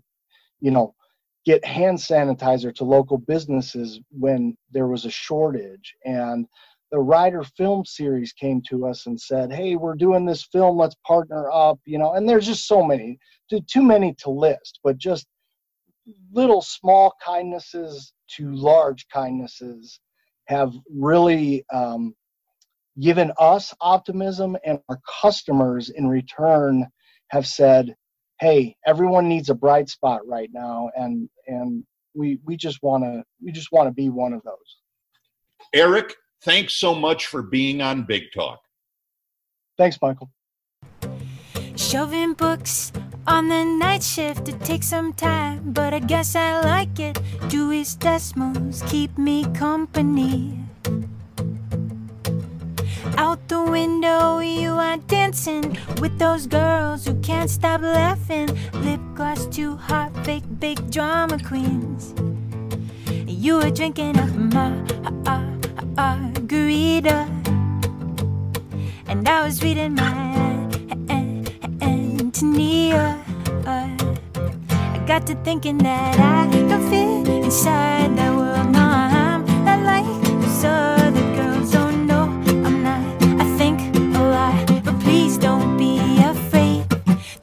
you 0.59 0.71
know, 0.71 0.95
get 1.45 1.65
hand 1.65 1.97
sanitizer 1.97 2.73
to 2.75 2.83
local 2.83 3.17
businesses 3.17 3.99
when 4.11 4.55
there 4.71 4.87
was 4.87 5.05
a 5.05 5.11
shortage 5.11 5.95
and 6.05 6.45
the 6.91 6.99
Ryder 6.99 7.43
film 7.43 7.85
series 7.85 8.33
came 8.33 8.61
to 8.69 8.85
us 8.85 9.05
and 9.05 9.19
said, 9.19 9.51
"Hey, 9.51 9.75
we're 9.77 9.95
doing 9.95 10.25
this 10.25 10.43
film. 10.43 10.77
Let's 10.77 10.95
partner 11.07 11.49
up." 11.49 11.79
You 11.85 11.97
know, 11.97 12.13
and 12.13 12.27
there's 12.27 12.45
just 12.45 12.67
so 12.67 12.83
many, 12.83 13.17
too, 13.49 13.61
too 13.61 13.81
many 13.81 14.13
to 14.19 14.29
list. 14.29 14.79
But 14.83 14.97
just 14.97 15.25
little 16.33 16.61
small 16.61 17.13
kindnesses 17.23 18.13
to 18.35 18.51
large 18.51 19.07
kindnesses 19.07 19.99
have 20.45 20.73
really 20.89 21.63
um, 21.73 22.13
given 22.99 23.31
us 23.39 23.73
optimism, 23.79 24.57
and 24.65 24.79
our 24.89 24.99
customers 25.21 25.89
in 25.89 26.07
return 26.07 26.87
have 27.29 27.47
said, 27.47 27.95
"Hey, 28.41 28.75
everyone 28.85 29.29
needs 29.29 29.49
a 29.49 29.55
bright 29.55 29.87
spot 29.87 30.27
right 30.27 30.49
now," 30.51 30.89
and 30.97 31.29
and 31.47 31.85
we 32.13 32.39
we 32.43 32.57
just 32.57 32.83
want 32.83 33.03
to 33.03 33.23
we 33.41 33.51
just 33.51 33.71
want 33.71 33.87
to 33.87 33.93
be 33.93 34.09
one 34.09 34.33
of 34.33 34.41
those. 34.43 34.77
Eric, 35.73 36.15
thanks 36.43 36.73
so 36.73 36.93
much 36.93 37.27
for 37.27 37.41
being 37.41 37.81
on 37.81 38.03
Big 38.03 38.23
Talk. 38.33 38.59
Thanks, 39.77 39.97
Michael. 40.01 40.29
Shoving 41.75 42.33
books 42.33 42.91
on 43.27 43.47
the 43.47 43.63
night 43.63 44.03
shift, 44.03 44.49
it 44.49 44.59
takes 44.61 44.87
some 44.87 45.13
time, 45.13 45.71
but 45.71 45.93
I 45.93 45.99
guess 45.99 46.35
I 46.35 46.59
like 46.61 46.99
it. 46.99 47.19
Dewey's 47.47 47.95
Desmos 47.95 48.87
keep 48.89 49.17
me 49.17 49.45
company. 49.53 50.60
Out 53.17 53.47
the 53.47 53.61
window, 53.63 54.39
you 54.39 54.71
are 54.73 54.97
dancing 55.07 55.77
with 55.99 56.17
those 56.17 56.47
girls 56.47 57.05
who 57.05 57.15
can't 57.21 57.49
stop 57.49 57.81
laughing. 57.81 58.49
Lip 58.73 58.99
gloss 59.15 59.45
too 59.47 59.75
hot, 59.75 60.11
fake 60.25 60.43
big 60.59 60.91
drama 60.91 61.39
queens. 61.39 62.13
You 63.27 63.57
were 63.57 63.71
drinking 63.71 64.17
a 64.17 64.27
margarita, 65.95 67.27
and 69.07 69.27
I 69.27 69.43
was 69.45 69.63
reading 69.63 69.95
my 69.95 70.69
eh, 71.09 71.43
eh, 71.81 71.87
Antonia. 72.19 73.17
I 73.65 75.03
got 75.07 75.25
to 75.27 75.35
thinking 75.43 75.77
that 75.79 76.19
I 76.19 76.49
don't 76.51 76.89
fit 76.89 77.27
inside 77.43 78.15
that 78.17 78.35
world. 78.35 78.71
No, 78.71 78.79
I'm 78.79 79.45
not 79.65 79.81
like 79.83 80.05
those 80.41 80.63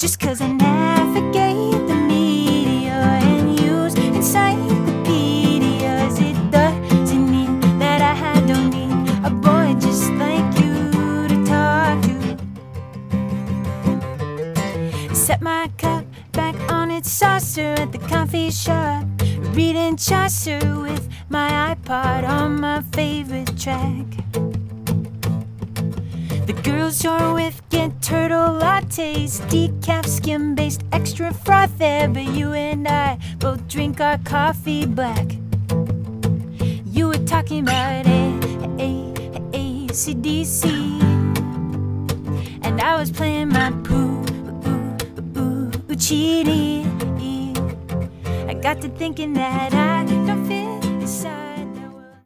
Just 0.08 0.20
cause 0.20 0.40
I 0.40 0.47
our 34.00 34.18
coffee 34.18 34.86
black. 34.86 35.26
You 36.84 37.08
were 37.08 37.24
talking 37.26 37.62
about 37.62 38.06
A, 38.06 38.38
A, 38.78 39.12
A, 39.32 39.86
ACDC. 39.88 40.64
And 42.62 42.80
I 42.80 42.96
was 42.98 43.10
playing 43.10 43.48
my 43.48 43.70
poo, 43.84 44.24
ooh, 44.66 44.98
ooh, 45.36 45.38
ooh. 45.38 45.70
I 48.48 48.54
got 48.54 48.80
to 48.82 48.88
thinking 48.88 49.32
that 49.34 49.74
I 49.74 50.17